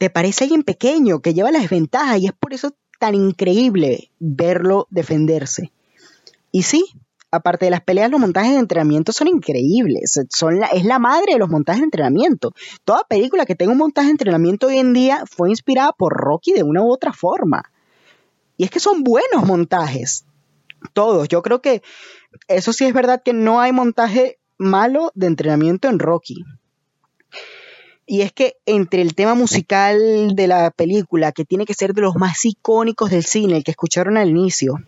[0.01, 4.87] Te parece alguien pequeño que lleva las ventajas y es por eso tan increíble verlo
[4.89, 5.73] defenderse.
[6.51, 6.87] Y sí,
[7.31, 10.19] aparte de las peleas, los montajes de entrenamiento son increíbles.
[10.31, 12.55] Son la, es la madre de los montajes de entrenamiento.
[12.87, 16.55] Toda película que tenga un montaje de entrenamiento hoy en día fue inspirada por Rocky
[16.55, 17.71] de una u otra forma.
[18.57, 20.25] Y es que son buenos montajes.
[20.95, 21.29] Todos.
[21.29, 21.83] Yo creo que
[22.49, 26.43] eso sí es verdad que no hay montaje malo de entrenamiento en Rocky.
[28.13, 32.01] Y es que entre el tema musical de la película, que tiene que ser de
[32.01, 34.81] los más icónicos del cine, el que escucharon al inicio,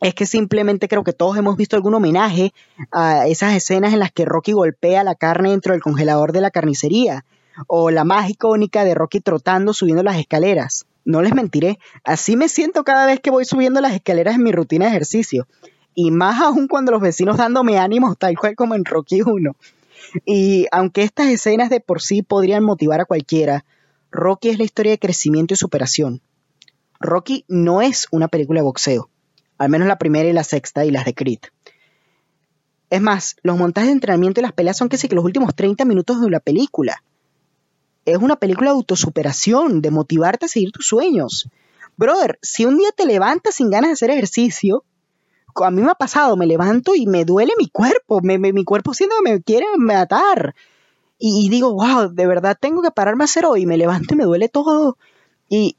[0.00, 2.52] es que simplemente creo que todos hemos visto algún homenaje
[2.90, 6.50] a esas escenas en las que Rocky golpea la carne dentro del congelador de la
[6.50, 7.24] carnicería,
[7.68, 10.86] o la más icónica de Rocky trotando subiendo las escaleras.
[11.04, 14.50] No les mentiré, así me siento cada vez que voy subiendo las escaleras en mi
[14.50, 15.46] rutina de ejercicio,
[15.94, 19.54] y más aún cuando los vecinos dándome ánimos tal cual como en Rocky 1.
[20.24, 23.64] Y aunque estas escenas de por sí podrían motivar a cualquiera,
[24.10, 26.22] Rocky es la historia de crecimiento y superación.
[27.00, 29.10] Rocky no es una película de boxeo,
[29.58, 31.40] al menos la primera y la sexta y las de Creed.
[32.88, 35.84] Es más, los montajes de entrenamiento y las peleas son casi que los últimos 30
[35.84, 37.02] minutos de la película.
[38.04, 41.48] Es una película de autosuperación, de motivarte a seguir tus sueños.
[41.96, 44.84] Brother, si un día te levantas sin ganas de hacer ejercicio,
[45.64, 49.16] a mí me ha pasado, me levanto y me duele mi cuerpo, mi cuerpo siento
[49.22, 50.54] que me quiere matar.
[51.18, 54.24] Y, digo, wow, de verdad tengo que pararme a hacer hoy, me levanto y me
[54.24, 54.98] duele todo.
[55.48, 55.76] Y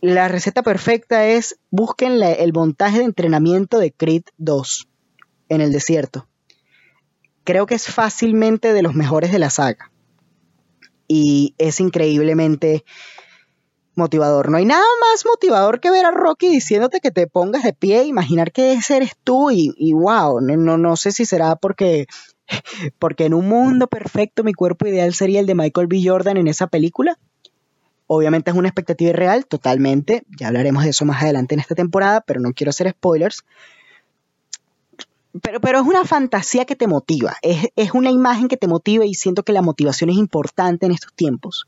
[0.00, 4.88] la receta perfecta es busquen el montaje de entrenamiento de Creed 2
[5.48, 6.28] en el desierto.
[7.44, 9.90] Creo que es fácilmente de los mejores de la saga.
[11.08, 12.84] Y es increíblemente
[13.94, 14.50] motivador.
[14.50, 18.04] No hay nada más motivador que ver a Rocky diciéndote que te pongas de pie,
[18.04, 22.06] imaginar que ese eres tú y, y wow, no, no sé si será porque,
[22.98, 26.02] porque en un mundo perfecto mi cuerpo ideal sería el de Michael B.
[26.04, 27.18] Jordan en esa película.
[28.06, 30.22] Obviamente es una expectativa irreal, totalmente.
[30.38, 33.44] Ya hablaremos de eso más adelante en esta temporada, pero no quiero hacer spoilers.
[35.40, 39.06] Pero, pero es una fantasía que te motiva, es, es una imagen que te motiva
[39.06, 41.66] y siento que la motivación es importante en estos tiempos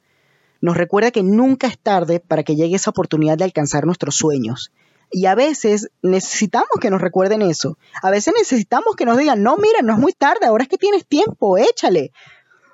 [0.64, 4.72] nos recuerda que nunca es tarde para que llegue esa oportunidad de alcanzar nuestros sueños.
[5.10, 7.76] Y a veces necesitamos que nos recuerden eso.
[8.02, 10.78] A veces necesitamos que nos digan, no, mira, no es muy tarde, ahora es que
[10.78, 12.12] tienes tiempo, échale.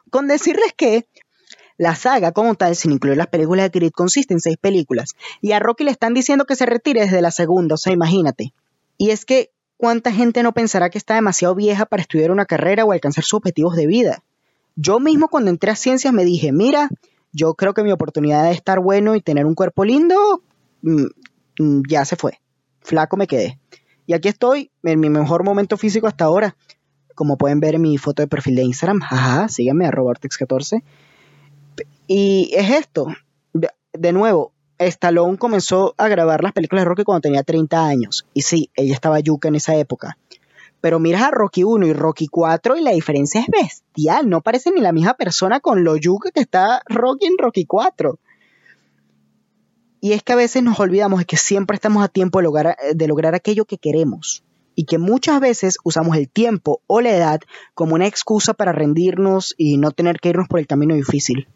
[0.08, 1.08] Con decirles que
[1.78, 5.16] la saga como tal, sin incluir las películas de Creed, consiste en seis películas.
[5.40, 8.52] Y a Rocky le están diciendo que se retire desde la segunda, o sea, imagínate.
[8.98, 12.84] Y es que, ¿cuánta gente no pensará que está demasiado vieja para estudiar una carrera
[12.84, 14.22] o alcanzar sus objetivos de vida?
[14.76, 16.88] Yo mismo cuando entré a ciencias me dije, mira,
[17.32, 20.42] yo creo que mi oportunidad de estar bueno y tener un cuerpo lindo
[20.82, 21.06] mm,
[21.58, 22.40] mm, ya se fue.
[22.80, 23.58] Flaco me quedé.
[24.06, 26.56] Y aquí estoy, en mi mejor momento físico hasta ahora.
[27.14, 29.00] Como pueden ver en mi foto de perfil de Instagram,
[29.48, 30.82] síganme a Robertex14.
[32.06, 33.06] Y es esto.
[33.52, 38.26] De, nuevo, Stallone comenzó a grabar las películas de Rocky cuando tenía 30 años.
[38.34, 40.16] Y sí, ella estaba yuca en esa época.
[40.80, 44.28] Pero miras a Rocky 1 y Rocky 4 y la diferencia es bestial.
[44.28, 48.18] No parece ni la misma persona con lo yuca que está Rocky en Rocky 4.
[50.00, 53.06] Y es que a veces nos olvidamos de que siempre estamos a tiempo lograr, de
[53.06, 54.42] lograr aquello que queremos.
[54.74, 57.40] Y que muchas veces usamos el tiempo o la edad
[57.74, 61.48] como una excusa para rendirnos y no tener que irnos por el camino difícil.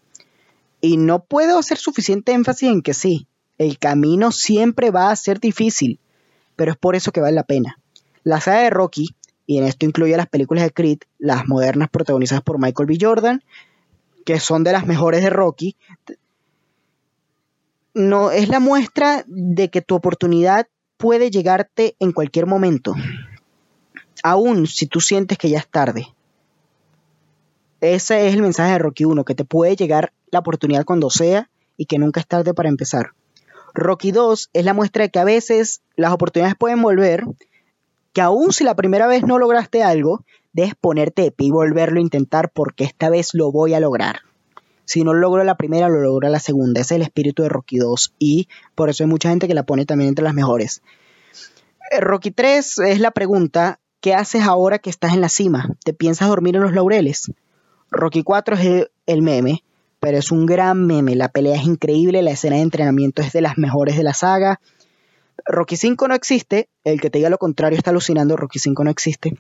[0.83, 5.41] Y no puedo hacer suficiente énfasis en que sí, el camino siempre va a ser
[5.41, 6.01] difícil,
[6.57, 7.79] pero es por eso que vale la pena.
[8.25, 9.15] La saga de Rocky,
[9.47, 12.99] y en esto incluye las películas de Creed, las modernas protagonizadas por Michael B.
[13.01, 13.43] Jordan,
[14.25, 15.77] que son de las mejores de Rocky,
[17.93, 22.95] no es la muestra de que tu oportunidad puede llegarte en cualquier momento,
[24.23, 26.09] aun si tú sientes que ya es tarde.
[27.81, 31.51] Ese es el mensaje de Rocky 1, que te puede llegar la oportunidad cuando sea
[31.77, 33.11] y que nunca es tarde para empezar.
[33.75, 37.25] Rocky 2 es la muestra de que a veces las oportunidades pueden volver,
[38.14, 41.98] que aún si la primera vez no lograste algo, debes ponerte de pie y volverlo
[41.98, 44.20] a intentar porque esta vez lo voy a lograr.
[44.85, 46.81] Si no lo logro la primera, lo logro la segunda.
[46.81, 49.64] Ese es el espíritu de Rocky 2 y por eso hay mucha gente que la
[49.64, 50.81] pone también entre las mejores.
[51.90, 55.70] Eh, Rocky 3 es la pregunta, ¿qué haces ahora que estás en la cima?
[55.85, 57.33] ¿Te piensas dormir en los laureles?
[57.90, 59.64] Rocky 4 es el meme,
[59.98, 61.16] pero es un gran meme.
[61.16, 64.61] La pelea es increíble, la escena de entrenamiento es de las mejores de la saga.
[65.44, 68.90] Rocky 5 no existe, el que te diga lo contrario está alucinando, Rocky 5 no
[68.90, 69.37] existe.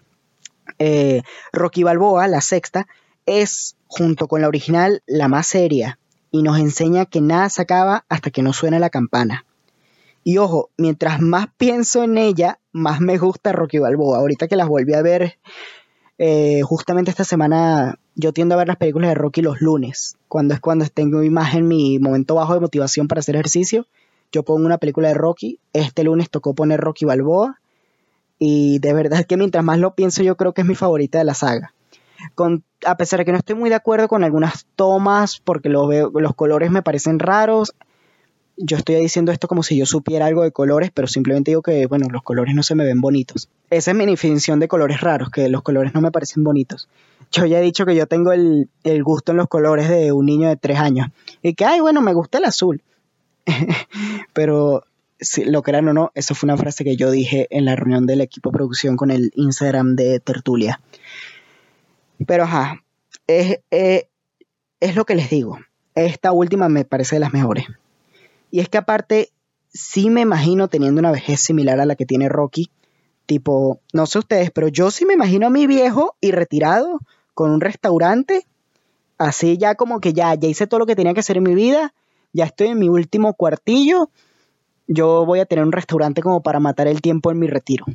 [0.78, 2.86] Eh, Rocky Balboa, la sexta,
[3.26, 5.98] es, junto con la original, la más seria
[6.34, 9.46] y nos enseña que nada se acaba hasta que no suene la campana.
[10.24, 14.18] Y ojo, mientras más pienso en ella, más me gusta Rocky Balboa.
[14.18, 15.38] Ahorita que las volví a ver,
[16.18, 20.54] eh, justamente esta semana yo tiendo a ver las películas de Rocky los lunes, cuando
[20.54, 23.86] es cuando tengo más en mi momento bajo de motivación para hacer ejercicio.
[24.34, 27.60] Yo pongo una película de Rocky, este lunes tocó poner Rocky Balboa
[28.40, 31.24] y de verdad que mientras más lo pienso yo creo que es mi favorita de
[31.24, 31.72] la saga.
[32.84, 36.72] A pesar de que no estoy muy de acuerdo con algunas tomas porque los colores
[36.72, 37.76] me parecen raros,
[38.56, 41.86] yo estoy diciendo esto como si yo supiera algo de colores, pero simplemente digo que,
[41.86, 43.48] bueno, los colores no se me ven bonitos.
[43.70, 46.88] Esa es mi definición de colores raros, que los colores no me parecen bonitos.
[47.30, 50.26] Yo ya he dicho que yo tengo el, el gusto en los colores de un
[50.26, 51.06] niño de tres años.
[51.40, 52.82] Y que, ay, bueno, me gusta el azul.
[54.32, 54.84] pero
[55.20, 58.06] si lo crean o no, eso fue una frase que yo dije en la reunión
[58.06, 60.80] del equipo producción con el Instagram de Tertulia.
[62.26, 62.84] Pero ajá,
[63.26, 64.04] es, es,
[64.80, 65.58] es lo que les digo.
[65.94, 67.66] Esta última me parece de las mejores.
[68.50, 69.30] Y es que aparte,
[69.72, 72.70] sí me imagino teniendo una vejez similar a la que tiene Rocky.
[73.26, 77.00] Tipo, no sé ustedes, pero yo sí me imagino a mi viejo y retirado
[77.34, 78.46] con un restaurante.
[79.18, 81.54] Así ya como que ya, ya hice todo lo que tenía que hacer en mi
[81.54, 81.94] vida.
[82.34, 84.10] Ya estoy en mi último cuartillo
[84.86, 87.86] yo voy a tener un restaurante como para matar el tiempo en mi retiro.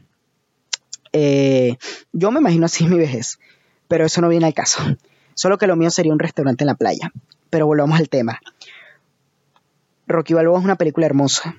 [1.13, 1.77] Eh,
[2.11, 3.39] yo me imagino así mi vejez,
[3.87, 4.81] pero eso no viene al caso.
[5.33, 7.11] Solo que lo mío sería un restaurante en la playa.
[7.49, 8.39] Pero volvamos al tema.
[10.07, 11.55] Rocky Balboa es una película hermosa.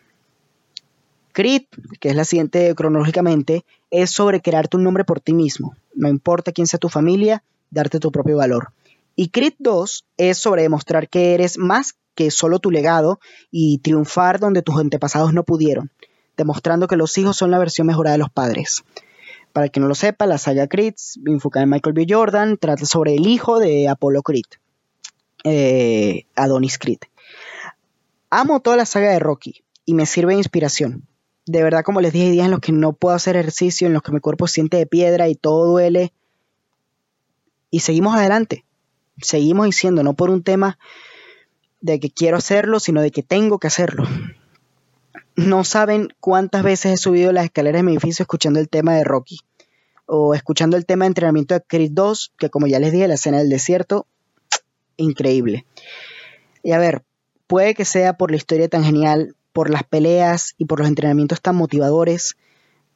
[1.32, 1.62] Creed,
[2.00, 5.76] que es la siguiente cronológicamente, es sobre crearte un nombre por ti mismo.
[5.94, 8.72] No importa quién sea tu familia, darte tu propio valor.
[9.14, 13.20] Y Creed 2 es sobre demostrar que eres más que solo tu legado
[13.50, 15.90] y triunfar donde tus antepasados no pudieron,
[16.36, 18.82] demostrando que los hijos son la versión mejorada de los padres.
[19.52, 20.94] Para el que no lo sepa, la saga Creed,
[21.26, 22.06] enfocada en Michael B.
[22.08, 24.44] Jordan, trata sobre el hijo de Apollo Creed,
[25.44, 27.00] eh, Adonis Creed.
[28.30, 31.08] Amo toda la saga de Rocky y me sirve de inspiración.
[31.46, 33.92] De verdad, como les dije, hay días en los que no puedo hacer ejercicio, en
[33.92, 36.12] los que mi cuerpo siente de piedra y todo duele.
[37.70, 38.64] Y seguimos adelante.
[39.20, 40.78] Seguimos diciendo, no por un tema
[41.80, 44.04] de que quiero hacerlo, sino de que tengo que hacerlo.
[45.36, 49.04] No saben cuántas veces he subido las escaleras de mi edificio escuchando el tema de
[49.04, 49.40] Rocky
[50.06, 53.14] o escuchando el tema de entrenamiento de Chris 2, que como ya les dije, la
[53.14, 54.06] escena del desierto,
[54.96, 55.66] increíble.
[56.62, 57.04] Y a ver,
[57.46, 61.40] puede que sea por la historia tan genial, por las peleas y por los entrenamientos
[61.40, 62.36] tan motivadores,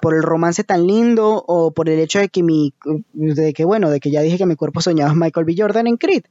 [0.01, 2.75] por el romance tan lindo o por el hecho de que mi
[3.13, 5.55] de que bueno, de que ya dije que mi cuerpo soñaba Michael B.
[5.57, 6.25] Jordan en Creed.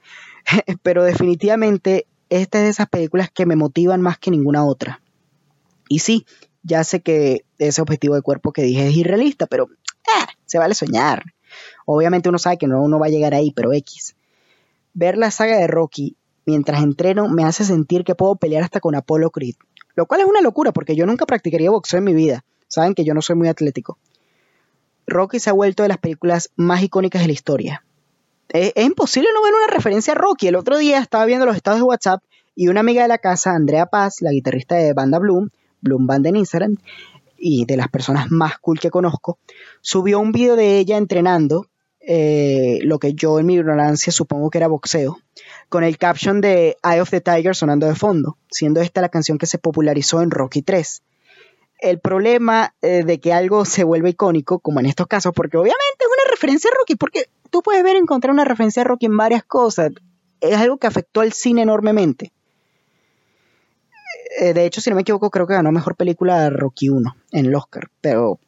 [0.84, 2.06] Pero definitivamente
[2.41, 5.02] esta es de esas películas que me motivan más que ninguna otra.
[5.88, 6.26] Y sí,
[6.63, 10.74] ya sé que ese objetivo de cuerpo que dije es irrealista, pero eh, se vale
[10.74, 11.24] soñar.
[11.86, 14.15] Obviamente uno sabe que no uno va a llegar ahí, pero X.
[14.93, 16.15] Ver la saga de Rocky
[16.46, 19.56] mientras entreno me hace sentir que puedo pelear hasta con Apollo Creed.
[19.96, 22.43] Lo cual es una locura porque yo nunca practicaría boxeo en mi vida.
[22.67, 24.00] Saben que yo no soy muy atlético.
[25.06, 27.84] Rocky se ha vuelto de las películas más icónicas de la historia
[28.49, 30.47] es, imposible no ver una referencia a Rocky.
[30.47, 32.23] El otro día estaba viendo los estados de WhatsApp
[32.56, 35.49] y una amiga de la casa, Andrea Paz, la guitarrista de banda Bloom,
[35.82, 36.77] Bloom Band en Instagram,
[37.38, 39.39] y de las personas más cool que conozco,
[39.82, 41.67] subió un video de ella entrenando,
[41.99, 45.19] eh, lo que yo en mi ignorancia supongo que era boxeo,
[45.69, 49.38] con el caption de Eye of the Tiger sonando de fondo, siendo esta la canción
[49.38, 51.01] que se popularizó en Rocky 3
[51.84, 55.97] el problema eh, de que algo se vuelve icónico, como en estos casos, porque obviamente
[55.99, 59.16] es una referencia a Rocky, porque tú puedes ver encontrar una referencia a Rocky en
[59.16, 59.92] varias cosas.
[60.42, 62.34] Es algo que afectó al cine enormemente.
[64.41, 67.45] Eh, de hecho, si no me equivoco, creo que ganó mejor película Rocky 1 en
[67.45, 67.91] el Oscar.
[68.01, 68.39] Pero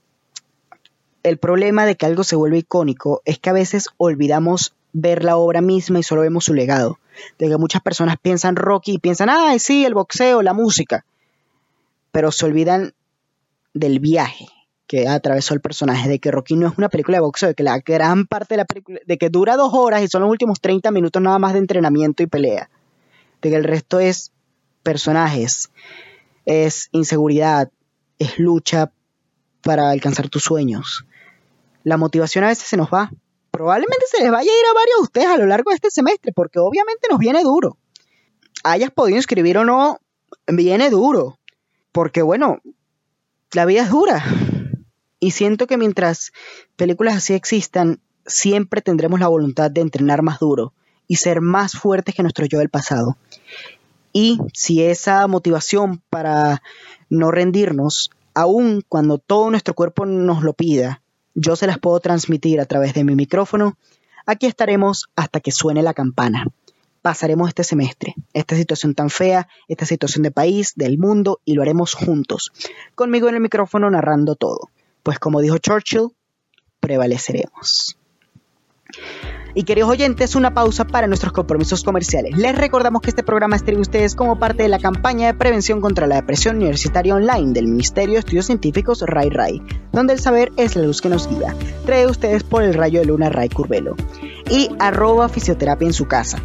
[1.22, 5.38] el problema de que algo se vuelve icónico es que a veces olvidamos ver la
[5.38, 6.98] obra misma y solo vemos su legado.
[7.38, 11.06] De que muchas personas piensan Rocky y piensan, ah, sí, el boxeo, la música.
[12.12, 12.96] Pero se olvidan
[13.76, 14.48] del viaje,
[14.88, 17.64] que atravesó el personaje, de que Rocky no es una película de boxeo, de que
[17.64, 20.62] la gran parte de la película, de que dura dos horas y son los últimos
[20.62, 22.70] 30 minutos nada más de entrenamiento y pelea,
[23.42, 24.32] de que el resto es
[24.84, 25.72] personajes,
[26.46, 27.72] es inseguridad,
[28.20, 28.92] es lucha
[29.62, 31.06] para alcanzar tus sueños.
[31.84, 33.12] la motivación a veces se nos va.
[33.52, 35.92] Probablemente se les vaya a ir a varios de ustedes a lo largo de este
[35.92, 37.78] semestre, porque obviamente nos viene duro.
[38.64, 40.00] Hayas podido inscribir o no,
[40.48, 41.38] viene duro.
[41.92, 42.60] Porque bueno,
[43.54, 44.24] la vida es dura.
[45.26, 46.34] Y siento que mientras
[46.76, 50.72] películas así existan, siempre tendremos la voluntad de entrenar más duro
[51.08, 53.18] y ser más fuertes que nuestro yo del pasado.
[54.14, 56.62] Y si esa motivación para
[57.10, 61.02] no rendirnos, aun cuando todo nuestro cuerpo nos lo pida,
[61.34, 63.80] yo se las puedo transmitir a través de mi micrófono,
[64.28, 66.46] aquí estaremos hasta que suene la campana.
[67.02, 71.64] Pasaremos este semestre, esta situación tan fea, esta situación de país, del mundo, y lo
[71.64, 72.52] haremos juntos,
[72.94, 74.70] conmigo en el micrófono narrando todo.
[75.06, 76.08] Pues como dijo Churchill,
[76.80, 77.96] prevaleceremos.
[79.54, 82.36] Y queridos oyentes, una pausa para nuestros compromisos comerciales.
[82.36, 86.08] Les recordamos que este programa está ustedes como parte de la campaña de prevención contra
[86.08, 90.76] la depresión universitaria online del Ministerio de Estudios Científicos RAI RAI, donde el saber es
[90.76, 91.56] la luz que nos guía.
[91.86, 93.96] Trae ustedes por el rayo de luna RAI Curvelo.
[94.50, 96.42] Y arroba fisioterapia en su casa.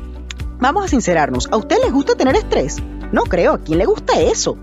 [0.59, 2.77] Vamos a sincerarnos, ¿a ustedes les gusta tener estrés?
[3.11, 4.59] No creo, ¿a quién le gusta eso?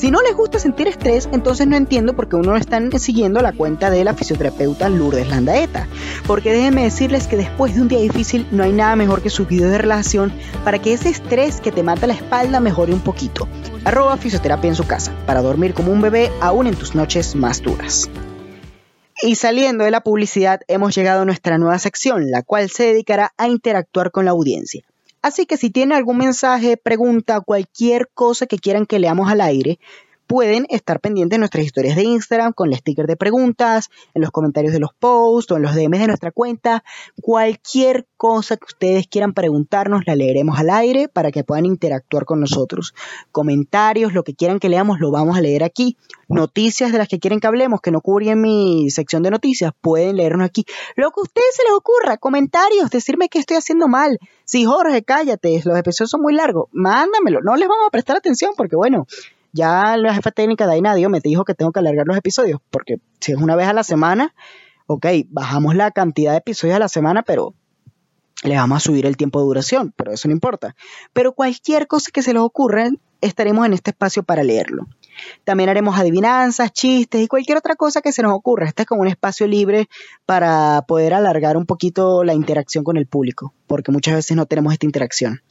[0.00, 3.42] Si no les gusta sentir estrés, entonces no entiendo por qué uno no están siguiendo
[3.42, 5.88] la cuenta de la fisioterapeuta Lourdes Landaeta.
[6.26, 9.46] Porque déjenme decirles que después de un día difícil no hay nada mejor que sus
[9.46, 10.32] videos de relación
[10.64, 13.46] para que ese estrés que te mata la espalda mejore un poquito.
[13.84, 17.60] Arroba fisioterapia en su casa, para dormir como un bebé aún en tus noches más
[17.60, 18.08] duras.
[19.20, 23.34] Y saliendo de la publicidad, hemos llegado a nuestra nueva sección, la cual se dedicará
[23.36, 24.82] a interactuar con la audiencia.
[25.22, 29.78] Así que si tienen algún mensaje, pregunta, cualquier cosa que quieran que leamos al aire,
[30.30, 34.30] pueden estar pendientes de nuestras historias de Instagram con el sticker de preguntas, en los
[34.30, 36.84] comentarios de los posts o en los DMs de nuestra cuenta.
[37.20, 42.38] Cualquier cosa que ustedes quieran preguntarnos la leeremos al aire para que puedan interactuar con
[42.38, 42.94] nosotros.
[43.32, 45.96] Comentarios, lo que quieran que leamos, lo vamos a leer aquí.
[46.28, 50.14] Noticias de las que quieren que hablemos, que no cubren mi sección de noticias, pueden
[50.14, 50.64] leernos aquí.
[50.94, 54.16] Lo que a ustedes se les ocurra, comentarios, decirme que estoy haciendo mal.
[54.44, 57.40] Si Jorge, cállate, los episodios son muy largos, mándamelo.
[57.42, 59.08] No les vamos a prestar atención porque, bueno,
[59.52, 62.96] ya la jefa técnica de Ainadio me dijo que tengo que alargar los episodios, porque
[63.20, 64.34] si es una vez a la semana,
[64.86, 67.54] ok, bajamos la cantidad de episodios a la semana, pero
[68.42, 70.74] le vamos a subir el tiempo de duración, pero eso no importa.
[71.12, 72.88] Pero cualquier cosa que se les ocurra,
[73.20, 74.86] estaremos en este espacio para leerlo.
[75.44, 78.66] También haremos adivinanzas, chistes y cualquier otra cosa que se nos ocurra.
[78.66, 79.88] Este es como un espacio libre
[80.24, 84.72] para poder alargar un poquito la interacción con el público, porque muchas veces no tenemos
[84.72, 85.42] esta interacción.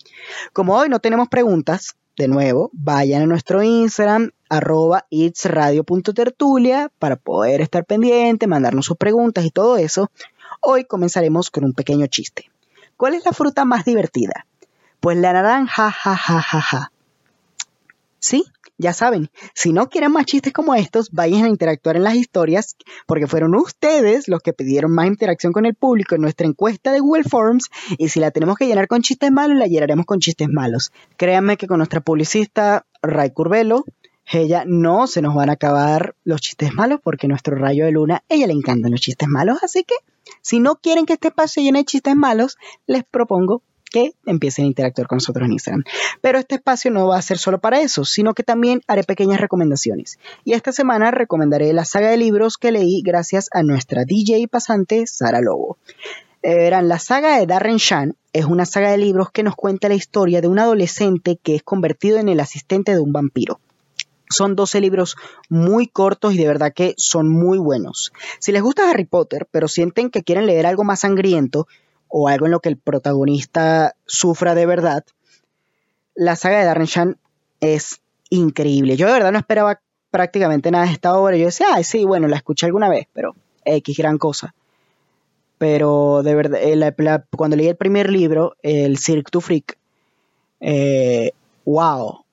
[0.54, 7.62] Como hoy no tenemos preguntas, de nuevo, vayan a nuestro Instagram, arroba itsradio.tertulia, para poder
[7.62, 10.12] estar pendiente, mandarnos sus preguntas y todo eso.
[10.60, 12.52] Hoy comenzaremos con un pequeño chiste.
[12.98, 14.46] ¿Cuál es la fruta más divertida?
[15.00, 16.92] Pues la naranja, ja, ja, ja, ja.
[18.20, 18.44] Sí,
[18.80, 22.78] ya saben, si no quieren más chistes como estos, vayan a interactuar en las historias,
[23.06, 27.02] porque fueron ustedes los que pidieron más interacción con el público en nuestra encuesta de
[27.02, 30.48] Google Forms, y si la tenemos que llenar con chistes malos, la llenaremos con chistes
[30.48, 30.94] malos.
[31.18, 33.84] Créanme que con nuestra publicista Ray Curvelo,
[34.32, 38.24] ella no se nos van a acabar los chistes malos, porque nuestro rayo de luna,
[38.30, 39.96] ella le encantan los chistes malos, así que
[40.42, 42.58] si no quieren que este espacio llene de chistes malos,
[42.88, 45.84] les propongo que empiecen a interactuar con nosotros en Instagram.
[46.22, 49.42] Pero este espacio no va a ser solo para eso, sino que también haré pequeñas
[49.42, 50.20] recomendaciones.
[50.44, 55.06] Y esta semana recomendaré la saga de libros que leí gracias a nuestra DJ pasante
[55.08, 55.78] Sara Lobo.
[56.42, 59.90] Eh, verán, la saga de Darren Shan es una saga de libros que nos cuenta
[59.90, 63.60] la historia de un adolescente que es convertido en el asistente de un vampiro.
[64.30, 65.16] Son 12 libros
[65.50, 68.14] muy cortos y de verdad que son muy buenos.
[68.40, 71.68] Si les gusta Harry Potter, pero sienten que quieren leer algo más sangriento,
[72.10, 75.06] o algo en lo que el protagonista sufra de verdad,
[76.16, 77.18] la saga de Darren Shan
[77.62, 78.98] es increíble.
[78.98, 79.80] Yo de verdad no esperaba
[80.12, 81.38] prácticamente nada de esta obra.
[81.38, 84.54] Yo decía, ay, sí, bueno, la escuché alguna vez, pero X gran cosa.
[85.58, 89.78] Pero de verdad, eh, cuando leí el primer libro, el Cirque du Freak,
[90.62, 91.32] eh,
[91.66, 92.24] wow,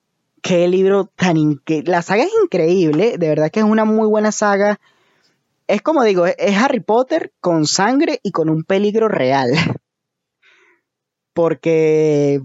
[0.41, 1.91] qué libro tan increíble.
[1.91, 4.79] La saga es increíble, de verdad que es una muy buena saga
[5.67, 9.51] es como digo, es Harry Potter con sangre y con un peligro real.
[11.33, 12.41] Porque,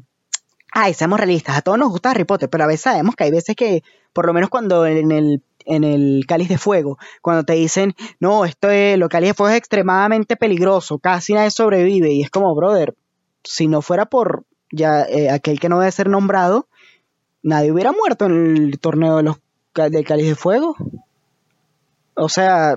[0.73, 3.31] ay, seamos realistas, a todos nos gusta Harry Potter, pero a veces sabemos que hay
[3.31, 7.55] veces que, por lo menos cuando en el, en el cáliz de fuego, cuando te
[7.55, 12.23] dicen, no, esto es, lo cáliz de fuego es extremadamente peligroso, casi nadie sobrevive, y
[12.23, 12.95] es como, brother,
[13.45, 16.66] si no fuera por ya eh, aquel que no debe ser nombrado,
[17.43, 19.37] nadie hubiera muerto en el torneo de los,
[19.75, 20.77] del cáliz de fuego.
[22.14, 22.77] O sea,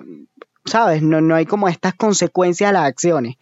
[0.65, 1.01] ¿sabes?
[1.01, 3.35] No, no hay como estas consecuencias a las acciones.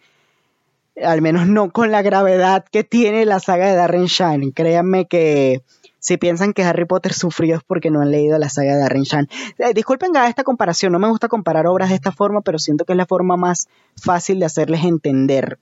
[1.02, 4.52] al menos no con la gravedad que tiene la saga de Darren Shan.
[4.52, 5.62] Créanme que
[5.98, 9.02] si piensan que Harry Potter sufrió es porque no han leído la saga de Darren
[9.04, 9.28] Shan.
[9.58, 12.92] Eh, disculpen esta comparación, no me gusta comparar obras de esta forma, pero siento que
[12.92, 15.58] es la forma más fácil de hacerles entender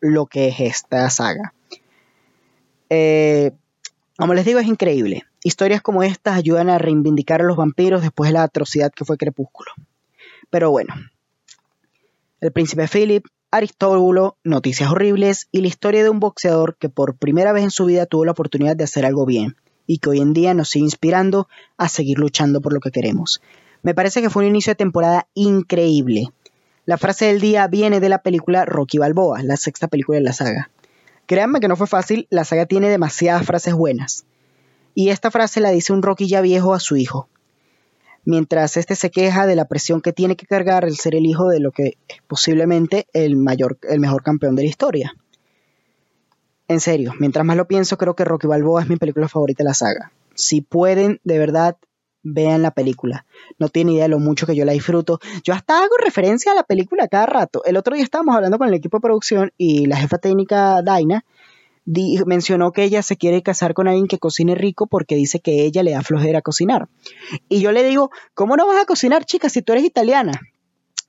[0.00, 1.54] lo que es esta saga.
[2.90, 3.52] Eh,
[4.18, 5.24] como les digo, es increíble.
[5.42, 9.16] Historias como estas ayudan a reivindicar a los vampiros después de la atrocidad que fue
[9.16, 9.72] Crepúsculo.
[10.50, 10.94] Pero bueno,
[12.40, 17.52] el príncipe Philip, Aristóbulo, Noticias Horribles y la historia de un boxeador que por primera
[17.52, 20.32] vez en su vida tuvo la oportunidad de hacer algo bien y que hoy en
[20.32, 23.40] día nos sigue inspirando a seguir luchando por lo que queremos.
[23.82, 26.28] Me parece que fue un inicio de temporada increíble.
[26.84, 30.32] La frase del día viene de la película Rocky Balboa, la sexta película de la
[30.32, 30.70] saga.
[31.26, 34.26] Créanme que no fue fácil, la saga tiene demasiadas frases buenas.
[34.94, 37.28] Y esta frase la dice un Rocky ya viejo a su hijo
[38.26, 41.48] mientras este se queja de la presión que tiene que cargar el ser el hijo
[41.48, 45.14] de lo que es posiblemente el, mayor, el mejor campeón de la historia.
[46.68, 49.68] En serio, mientras más lo pienso, creo que Rocky Balboa es mi película favorita de
[49.68, 50.12] la saga.
[50.34, 51.76] Si pueden, de verdad,
[52.24, 53.24] vean la película.
[53.58, 55.20] No tienen idea de lo mucho que yo la disfruto.
[55.44, 57.62] Yo hasta hago referencia a la película cada rato.
[57.64, 61.24] El otro día estábamos hablando con el equipo de producción y la jefa técnica Daina
[62.26, 65.82] mencionó que ella se quiere casar con alguien que cocine rico porque dice que ella
[65.82, 66.88] le da flojera cocinar.
[67.48, 70.32] Y yo le digo, ¿cómo no vas a cocinar, chica, si tú eres italiana?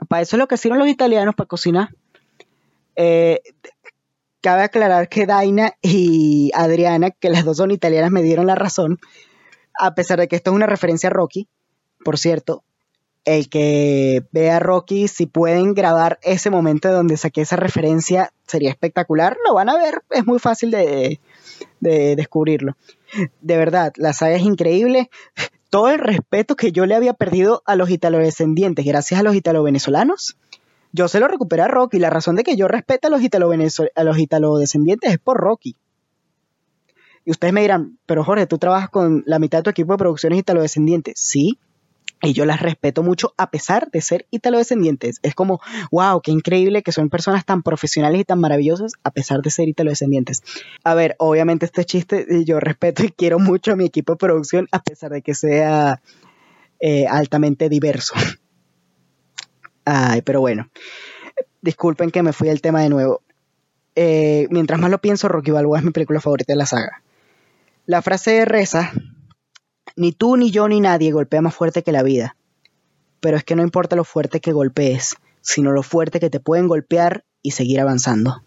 [0.08, 1.90] Para eso es lo que hicieron los italianos, para cocinar.
[2.96, 3.42] Eh,
[4.42, 9.00] cabe aclarar que Daina y Adriana, que las dos son italianas, me dieron la razón,
[9.80, 11.48] a pesar de que esto es una referencia a Rocky,
[12.04, 12.64] por cierto,
[13.28, 19.36] el que vea Rocky, si pueden grabar ese momento donde saqué esa referencia, sería espectacular.
[19.46, 21.20] Lo van a ver, es muy fácil de,
[21.82, 22.78] descubrirlo.
[23.42, 25.10] De verdad, la saga es increíble.
[25.70, 30.38] Todo el respeto que yo le había perdido a los italo-descendientes gracias a los italo-venezolanos,
[30.94, 32.00] yo se lo recuperé a Rocky.
[32.00, 35.76] La razón de que yo respeto a los, italo a los italo-descendientes es por Rocky.
[37.26, 39.98] Y ustedes me dirán, pero Jorge, tú trabajas con la mitad de tu equipo de
[39.98, 41.20] producciones italo-descendientes.
[41.20, 41.60] Sí,
[42.22, 45.20] y yo las respeto mucho a pesar de ser italo-descendientes.
[45.22, 49.42] Es como, wow, qué increíble que son personas tan profesionales y tan maravillosas a pesar
[49.42, 50.42] de ser italo-descendientes.
[50.84, 54.18] A ver, obviamente este chiste eh, yo respeto y quiero mucho a mi equipo de
[54.18, 56.02] producción a pesar de que sea
[56.80, 58.16] eh, altamente diverso.
[59.86, 60.70] Ay, pero bueno,
[61.62, 63.22] disculpen que me fui al tema de nuevo.
[63.96, 67.02] Eh, mientras más lo pienso, Rocky Balboa es mi película favorita de la saga.
[67.86, 68.92] La frase reza
[69.98, 72.38] ni tú, ni yo, ni nadie golpea más fuerte que la vida.
[73.20, 76.68] Pero es que no importa lo fuerte que golpees, sino lo fuerte que te pueden
[76.68, 78.44] golpear y seguir avanzando.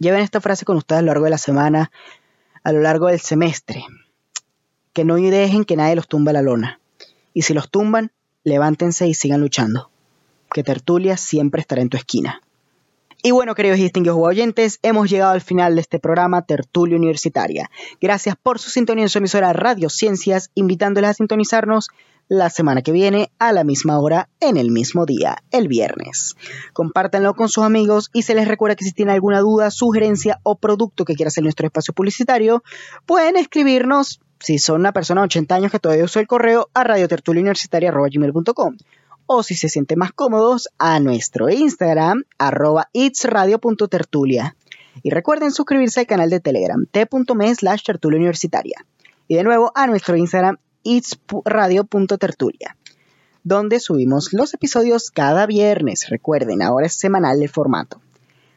[0.00, 1.92] Lleven esta frase con ustedes a lo largo de la semana,
[2.64, 3.84] a lo largo del semestre.
[4.92, 6.80] Que no dejen que nadie los tumbe la lona.
[7.32, 8.10] Y si los tumban,
[8.42, 9.90] levántense y sigan luchando.
[10.52, 12.42] Que Tertulia siempre estará en tu esquina.
[13.20, 17.68] Y bueno, queridos y distinguidos oyentes, hemos llegado al final de este programa Tertulia Universitaria.
[18.00, 21.88] Gracias por su sintonía en su emisora Radio Ciencias, invitándoles a sintonizarnos
[22.28, 26.36] la semana que viene a la misma hora en el mismo día, el viernes.
[26.72, 30.54] Compártanlo con sus amigos y se les recuerda que si tienen alguna duda, sugerencia o
[30.54, 32.62] producto que quiera hacer nuestro espacio publicitario,
[33.04, 36.84] pueden escribirnos si son una persona de 80 años que todavía usa el correo a
[36.84, 38.76] radiotertuliauniversitaria.com
[39.28, 44.56] o si se sienten más cómodos a nuestro Instagram arroba itsradio.tertulia.
[45.02, 48.84] Y recuerden suscribirse al canal de Telegram t.me slash tertulia universitaria.
[49.28, 52.74] Y de nuevo a nuestro Instagram itsradio.tertulia
[53.44, 56.08] donde subimos los episodios cada viernes.
[56.10, 58.00] Recuerden, ahora es semanal el formato.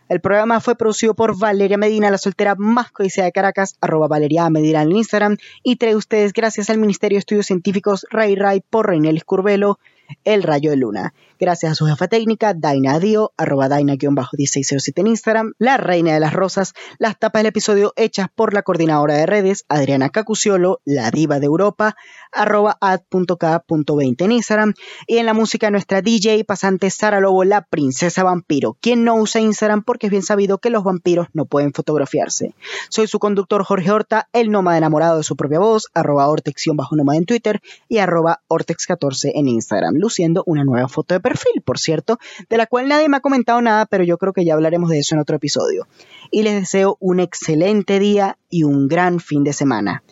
[0.09, 4.49] El programa fue producido por Valeria Medina, la soltera más codiciada de Caracas, arroba Valeria
[4.49, 8.88] Medina en Instagram, y trae ustedes gracias al Ministerio de Estudios Científicos Ray Ray por
[8.88, 9.80] Reinelis Curvelo,
[10.24, 11.14] el Rayo de Luna.
[11.39, 16.34] Gracias a su jefa técnica, Daina Dio, arroba Daina-1607 en Instagram, la Reina de las
[16.34, 21.39] Rosas, las tapas del episodio hechas por la coordinadora de redes, Adriana Cacuciolo, la diva
[21.39, 21.95] de Europa,
[22.32, 24.74] arroba ad.k.20 en Instagram,
[25.07, 29.41] y en la música nuestra DJ pasante Sara Lobo, la princesa vampiro, quien no usa
[29.41, 32.53] Instagram porque es bien sabido que los vampiros no pueden fotografiarse.
[32.89, 37.26] Soy su conductor Jorge Horta, el nómada enamorado de su propia voz, arroba Ortex-nómada en
[37.26, 42.18] Twitter y arroba Ortex14 en Instagram, luciendo una nueva foto de perfil, por cierto,
[42.49, 44.99] de la cual nadie me ha comentado nada, pero yo creo que ya hablaremos de
[44.99, 45.88] eso en otro episodio.
[46.30, 50.04] Y les deseo un excelente día y un gran fin de semana.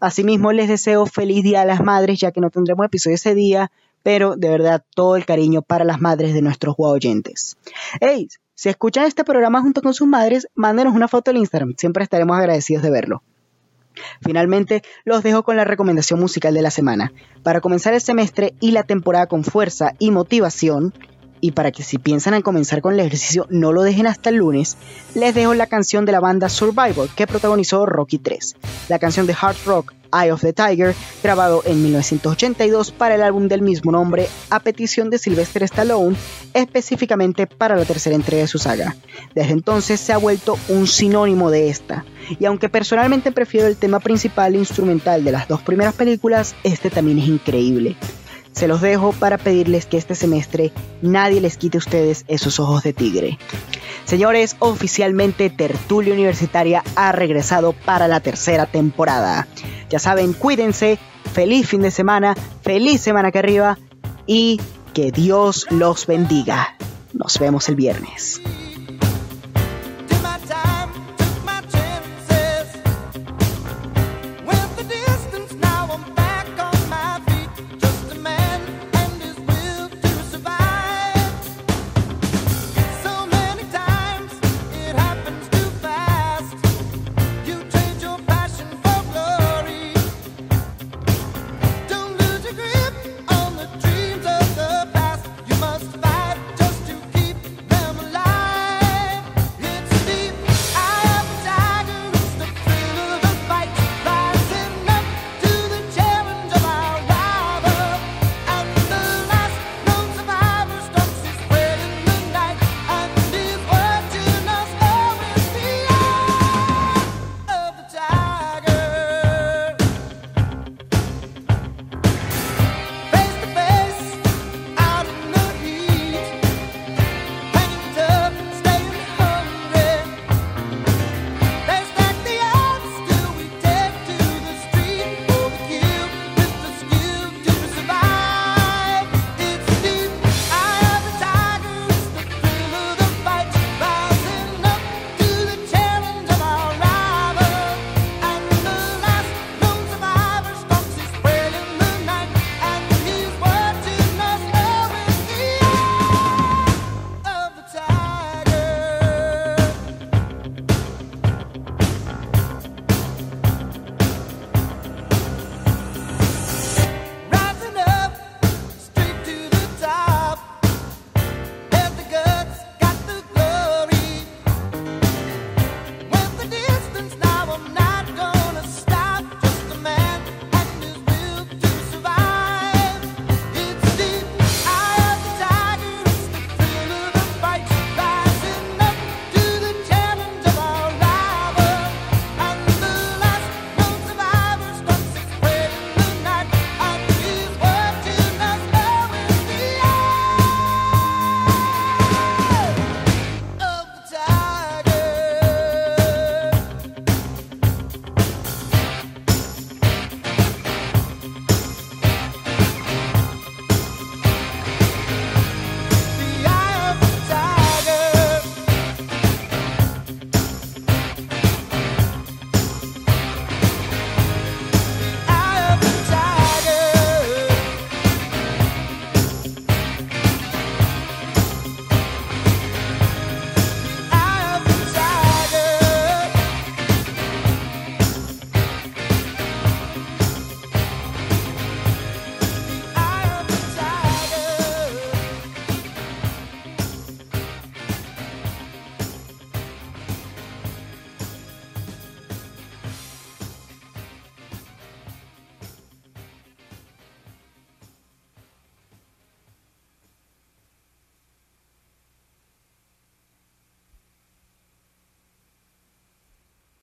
[0.00, 3.70] Asimismo, les deseo feliz Día a las Madres, ya que no tendremos episodio ese día,
[4.02, 7.56] pero de verdad todo el cariño para las madres de nuestros oyentes.
[8.00, 12.04] Hey, si escuchan este programa junto con sus madres, mándenos una foto al Instagram, siempre
[12.04, 13.22] estaremos agradecidos de verlo.
[14.20, 17.12] Finalmente, los dejo con la recomendación musical de la semana.
[17.42, 20.94] Para comenzar el semestre y la temporada con fuerza y motivación,
[21.40, 24.36] y para que si piensan en comenzar con el ejercicio no lo dejen hasta el
[24.36, 24.76] lunes,
[25.14, 28.56] les dejo la canción de la banda Survival que protagonizó Rocky 3,
[28.88, 33.48] la canción de hard rock Eye of the Tiger, grabado en 1982 para el álbum
[33.48, 36.16] del mismo nombre, a petición de Sylvester Stallone,
[36.54, 38.96] específicamente para la tercera entrega de su saga.
[39.34, 42.04] Desde entonces se ha vuelto un sinónimo de esta,
[42.38, 46.90] y aunque personalmente prefiero el tema principal e instrumental de las dos primeras películas, este
[46.90, 47.96] también es increíble.
[48.56, 52.82] Se los dejo para pedirles que este semestre nadie les quite a ustedes esos ojos
[52.82, 53.38] de tigre.
[54.06, 59.46] Señores, oficialmente Tertulia Universitaria ha regresado para la tercera temporada.
[59.90, 60.98] Ya saben, cuídense,
[61.34, 63.78] feliz fin de semana, feliz semana que arriba
[64.26, 64.58] y
[64.94, 66.78] que Dios los bendiga.
[67.12, 68.40] Nos vemos el viernes.